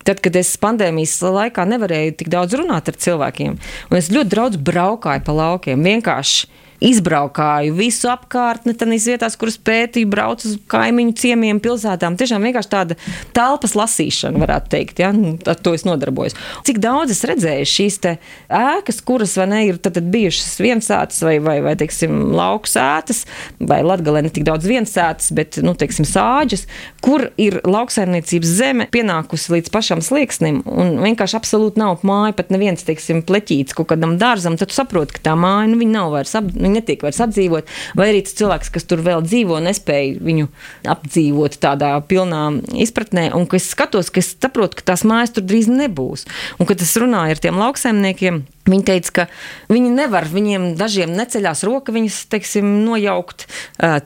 Tad, 0.05 0.21
kad 0.21 0.37
es 0.37 0.53
pandēmijas 0.61 1.17
laikā 1.25 1.65
nevarēju 1.73 2.19
tik 2.21 2.29
daudz 2.37 2.61
runāt 2.61 2.93
ar 2.93 3.01
cilvēkiem, 3.09 3.57
un 3.89 4.03
es 4.03 4.13
ļoti 4.13 4.37
daudz 4.37 4.61
braukāju 4.69 5.25
pa 5.25 5.41
laukiem, 5.41 5.81
vienkārši 5.81 6.66
izbraukāju 6.85 7.75
visu 7.77 8.11
apkārtni, 8.13 8.75
tādās 8.77 9.07
vietās, 9.09 9.37
kuras 9.41 9.57
pētīju, 9.63 10.11
braucu 10.13 10.51
uz 10.51 10.57
kaimiņu 10.71 11.15
ciemiemiem, 11.21 11.61
pilsētām. 11.65 12.19
Tiešām 12.21 12.45
vienkārši 12.47 12.73
tāda 12.73 12.99
telpas 13.37 13.77
lasīšana, 13.79 14.41
varētu 14.43 14.73
teikt, 14.75 15.03
ja? 15.03 15.13
Nu, 15.17 15.37
ar 15.49 15.59
to 15.61 15.75
es 15.77 15.87
nodarbojos. 15.89 16.37
Cik 16.67 16.81
daudz 16.85 17.15
es 17.15 17.25
redzēju 17.29 17.69
šīs 17.71 18.01
ēkas, 18.07 19.01
kuras 19.07 19.37
ne 19.49 19.63
ir 19.69 19.81
tad, 19.81 19.97
tad 19.97 20.11
bijušas 20.13 20.59
viensētas 20.61 21.23
vai, 21.25 21.39
vai, 21.43 21.57
vai 21.65 21.75
teiksim, 21.79 22.13
lauku 22.37 22.69
sētas, 22.71 23.25
vai 23.59 23.81
latgalē 23.87 24.27
ne 24.27 24.33
tik 24.33 24.45
daudz 24.47 24.69
viensētas, 24.69 25.33
bet, 25.37 25.61
nu, 25.65 25.73
teiksim, 25.79 26.07
sāģes, 26.09 26.67
kur 27.05 27.31
ir 27.41 27.59
lauksaimniecības 27.67 28.53
zeme 28.59 28.89
pienākusi 28.93 29.55
līdz 29.57 29.73
pašam 29.75 30.03
slieksnim 30.05 30.61
un 30.69 30.97
vienkārši 31.03 31.39
absolūti 31.39 31.81
nav 31.81 32.05
māja, 32.07 32.35
pat 32.37 32.53
neviens, 32.55 32.85
teiksim, 32.87 33.23
pleķīts 33.27 33.77
kaut 33.77 33.91
kādam 33.95 34.17
dārzam, 34.21 34.59
tad 34.61 34.73
tu 34.73 34.79
saproti, 34.79 35.17
ka 35.17 35.25
tā 35.31 35.37
māja, 35.39 35.71
nu, 35.73 35.81
nav 35.87 36.13
vairs 36.15 36.35
apdzīvota 36.37 36.66
viņi 36.67 36.81
netiek 36.81 37.07
vairs 37.07 37.23
apdzīvot, 37.25 37.71
vai 37.99 38.11
arī 38.13 38.25
tas 38.27 38.37
cilvēks, 38.39 38.73
kas 38.75 38.89
tur 38.89 39.05
vēl 39.07 39.25
dzīvo, 39.27 39.61
nespēja 39.65 40.19
viņu 40.27 40.51
apdzīvot 40.93 41.59
tādā 41.63 41.95
pilnā 42.11 42.43
izpratnē, 42.87 43.31
un 43.37 43.49
ka 43.51 43.61
es 43.61 43.71
skatos, 43.73 44.11
ka 44.11 44.23
es 44.23 44.35
saprotu, 44.35 44.81
ka 44.81 44.91
tās 44.93 45.07
mājas 45.09 45.35
tur 45.37 45.47
drīz 45.47 45.71
nebūs. 45.73 46.27
Un 46.61 46.69
kad 46.69 46.83
es 46.83 46.95
runāju 47.01 47.37
ar 47.37 47.43
tiem 47.43 47.63
lauksaimniekiem, 47.63 48.45
Viņi 48.67 48.87
teica, 48.87 49.13
ka 49.15 49.25
viņi 49.71 49.93
nevar, 49.95 50.27
viņiem 50.31 50.73
dažiem 50.79 51.13
neceļās 51.15 51.63
roka 51.67 51.95
viņas, 51.95 52.19
teiksim, 52.33 52.67
nojaukt, 52.83 53.47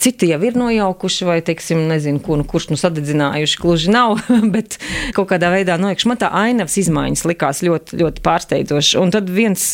citi 0.02 0.28
jau 0.28 0.40
ir 0.44 0.58
nojaukuši, 0.60 1.26
vai, 1.28 1.38
teiksim, 1.44 1.86
nezinu, 1.88 2.20
ko, 2.24 2.36
nu, 2.40 2.44
kurš 2.48 2.70
nu 2.74 2.78
sadedzinājuši, 2.80 3.60
gluži 3.62 3.94
nav, 3.94 4.18
bet 4.54 4.76
kaut 5.16 5.30
kādā 5.32 5.52
veidā 5.54 5.78
nojaukuši. 5.80 6.10
Man 6.10 6.20
tā 6.20 6.28
ainavas 6.42 6.76
izmaiņas 6.82 7.24
likās 7.30 7.62
ļoti, 7.64 8.00
ļoti 8.02 8.24
pārsteidzošas. 8.26 8.98
Un 9.00 9.14
tad 9.14 9.32
viens 9.32 9.64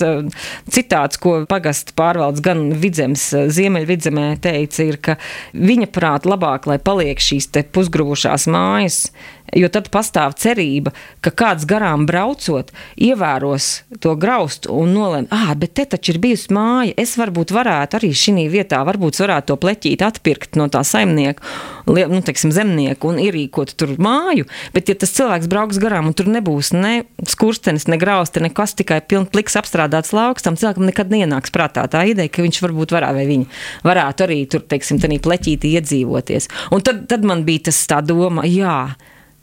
citāts, 0.70 1.20
ko 1.22 1.40
pagastu 1.50 1.96
pārvaldes 1.98 2.44
gan 2.46 2.68
vidzemes, 2.78 3.28
ziemeļvidzemē 3.58 4.28
teica, 4.44 4.86
ir, 4.86 5.00
ka 5.02 5.18
viņa 5.56 5.90
prāt 5.94 6.30
labāk, 6.30 6.70
lai 6.70 6.78
paliek 6.82 7.22
šīs 7.22 7.50
pusgrūšās 7.74 8.46
mājas, 8.52 9.06
Jo 9.54 9.68
tad 9.72 9.90
pastāv 9.94 10.34
cerība, 10.40 10.90
ka 11.22 11.30
kāds 11.30 11.66
garām 11.68 12.06
braucot, 12.08 12.72
ievēros 12.98 13.68
to 14.02 14.16
graustu 14.18 14.74
un 14.74 14.94
nolēma, 14.96 15.30
ah, 15.30 15.52
bet 15.58 15.76
te 15.78 15.84
taču 15.94 16.14
ir 16.14 16.20
bijusi 16.22 16.50
māja. 16.54 16.96
Es 16.98 17.14
varbūt 17.20 17.54
varētu 17.54 18.00
arī 18.00 18.10
šī 18.16 18.48
vietā, 18.52 18.82
varbūt 18.86 19.20
varētu 19.22 19.52
to 19.52 19.56
pleķīt 19.62 20.02
atpirkt 20.02 20.58
no 20.58 20.66
tā 20.72 20.82
saimnieka, 20.86 21.44
nu, 21.86 22.20
teiksim, 22.26 22.50
zemnieku 22.54 23.12
un 23.12 23.20
ierīkot 23.22 23.76
tur 23.78 23.94
māju. 24.02 24.48
Bet, 24.74 24.90
ja 24.90 24.98
tas 24.98 25.14
cilvēks 25.16 25.48
brauks 25.52 25.80
garām 25.82 26.10
un 26.10 26.16
tur 26.18 26.28
nebūs 26.30 26.72
ne 26.74 27.06
skurstenis, 27.28 27.86
ne 27.90 28.00
grausti, 28.02 28.42
nekas 28.44 28.74
tikai 28.78 29.00
pilns 29.06 29.30
pliks 29.32 29.56
apstrādāts 29.60 30.12
lauks, 30.16 30.44
tam 30.44 30.58
cilvēkam 30.58 30.88
nekad 30.90 31.12
neienāks 31.14 31.54
prātā 31.54 31.86
tā 31.90 32.04
ideja, 32.10 32.32
ka 32.32 32.44
viņš 32.44 32.62
varbūt 32.66 32.96
varētu 32.96 33.20
vai 33.20 33.26
viņa 33.30 33.86
varētu 33.86 34.26
arī 34.26 34.40
tur, 34.50 34.66
teiksim, 34.66 35.00
tādā 35.02 35.20
pleķītī 35.22 35.76
iedzīvoties. 35.78 36.50
Un 36.74 36.84
tad, 36.86 37.06
tad 37.10 37.26
man 37.26 37.46
bija 37.46 37.68
tas 37.70 37.82
tā 37.88 38.02
doma, 38.04 38.46
jā. 38.50 38.78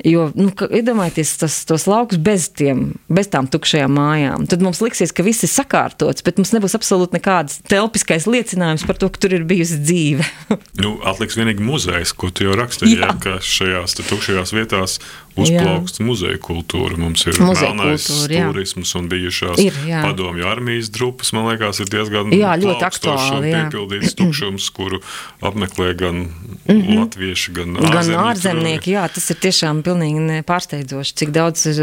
Jo, 0.04 0.26
nu, 0.36 0.50
iedomājieties, 0.52 1.30
tas, 1.40 1.58
tos 1.70 1.86
laukus 1.88 2.20
bez, 2.20 2.50
tiem, 2.52 2.90
bez 3.14 3.30
tām 3.32 3.48
tukšajām 3.48 3.94
mājām. 3.96 4.48
Tad 4.52 4.64
mums 4.66 4.82
liksies, 4.84 5.14
ka 5.16 5.24
viss 5.24 5.46
ir 5.46 5.52
sakārtots, 5.54 6.26
bet 6.26 6.42
mums 6.42 6.52
nebūs 6.52 6.76
absolūti 6.76 7.16
nekāds 7.16 7.62
telpiskais 7.72 8.28
liecinājums 8.28 8.84
par 8.90 9.00
to, 9.00 9.08
ka 9.14 9.22
tur 9.24 9.38
ir 9.38 9.46
bijusi 9.48 9.80
dzīve. 9.80 10.28
nu, 10.84 10.98
atliks 11.08 11.40
vienīgi 11.40 11.64
muzejs, 11.64 12.12
ko 12.20 12.34
tu 12.36 12.50
jau 12.50 12.58
rakstīji, 12.60 13.00
ka 13.24 13.38
šajās 13.40 13.96
tukšajās 14.02 14.56
vietās 14.58 15.00
uzplaukst 15.40 16.02
muzeja 16.04 16.38
kultūra. 16.42 16.98
Mums 17.00 17.26
ir 17.30 17.40
melnais 17.42 18.06
turisms 18.30 18.94
un 19.00 19.08
bijušās 19.12 19.62
ir, 19.64 19.78
jā. 19.88 20.04
padomju 20.06 20.46
armijas 20.50 20.92
drupas, 20.94 21.34
man 21.36 21.48
liekas, 21.50 21.82
ir 21.84 21.90
diezgan 21.94 22.34
jā, 22.36 22.54
ļoti 22.62 22.88
aktuāli. 22.88 23.54
Piepildīts 23.54 24.16
tukšums, 24.20 24.70
kuru 24.76 25.02
apmeklē 25.46 25.94
gan 26.00 26.26
mm 26.26 26.68
-hmm. 26.68 27.00
latvieši, 27.00 27.56
gan 27.58 27.78
ārzemnieki. 27.78 28.12
Gan 28.12 28.28
ārzemnieki, 28.28 28.96
jā, 28.98 29.08
tas 29.16 29.30
ir 29.34 29.42
tiešām 29.48 29.83
pilnīgi 29.86 30.40
pārsteidzoši, 30.48 31.16
cik 31.22 31.34
daudz 31.36 31.66
ir 31.72 31.82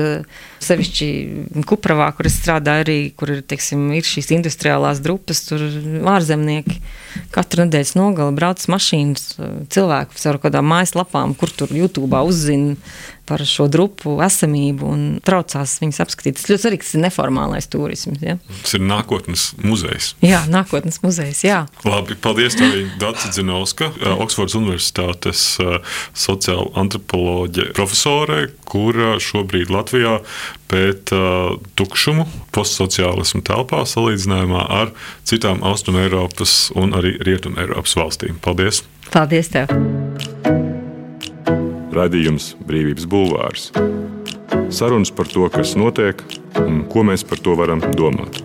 sevišķi 0.64 1.08
Kupravā, 1.68 2.10
kur 2.16 2.28
es 2.30 2.38
strādāju 2.40 2.84
arī, 2.86 2.98
kur 3.16 3.34
ir, 3.36 3.44
teiksim, 3.46 3.88
ir 3.96 4.06
šīs 4.06 4.32
industriālās 4.36 5.02
drupas, 5.04 5.44
tur 5.48 5.62
ārzemnieki 6.14 6.80
katru 7.34 7.66
nedēļas 7.66 7.94
nogali 7.98 8.36
brauc 8.36 8.66
mašīnas 8.72 9.24
cilvēku 9.72 10.20
ar 10.30 10.40
kādām 10.42 10.68
mājaslapām, 10.70 11.34
kur 11.38 11.52
tur 11.54 11.72
YouTube 11.74 12.20
uzzina 12.26 12.76
par 13.30 13.44
šo 13.46 13.68
drupu 13.70 14.16
esamību 14.24 14.90
un 14.90 15.02
traucās 15.22 15.76
viņus 15.82 16.02
apskatīt. 16.02 16.38
Tas 16.40 16.50
ļoti 16.50 16.64
svarīgs 16.64 16.94
ir 16.96 17.04
neformālais 17.04 17.70
turisms. 17.70 18.22
Ja? 18.24 18.36
Tas 18.64 18.74
ir 18.74 18.82
nākotnes 18.82 19.50
muzejs. 19.62 20.14
Jā, 20.24 20.42
nākotnes 20.50 20.98
muzejs. 21.04 21.44
Jā. 21.46 21.62
Labi, 21.86 22.18
paldies 22.18 22.58
tev, 22.58 22.74
Dārsa 23.00 23.30
Zinovska, 23.36 23.92
Oksfordas 24.18 24.58
Universitātes 24.58 25.44
sociāla 26.18 26.66
antropoloģe 26.82 27.70
profesore, 27.78 28.48
kura 28.70 29.16
šobrīd 29.22 29.70
Latvijā 29.70 30.18
pēta 30.70 31.22
tukšumu 31.78 32.26
postsociālismu 32.54 33.42
telpā 33.46 33.82
salīdzinājumā 33.90 34.66
ar 34.80 34.94
citām 35.26 35.64
Austrum 35.66 35.98
Eiropas 36.02 36.70
un 36.78 36.94
arī 36.98 37.16
Rietum 37.26 37.58
Eiropas 37.60 37.96
valstīm. 37.98 38.38
Paldies! 38.42 38.84
Paldies 39.10 39.50
tev! 39.54 39.74
Radījums 41.90 42.52
Brīvības 42.66 43.06
Bulvārs. 43.10 43.70
Sarunas 44.70 45.10
par 45.10 45.26
to, 45.26 45.48
kas 45.50 45.74
notiek 45.74 46.22
un 46.62 46.84
ko 46.90 47.02
mēs 47.06 47.26
par 47.26 47.42
to 47.42 47.56
varam 47.58 47.82
domāt. 47.98 48.38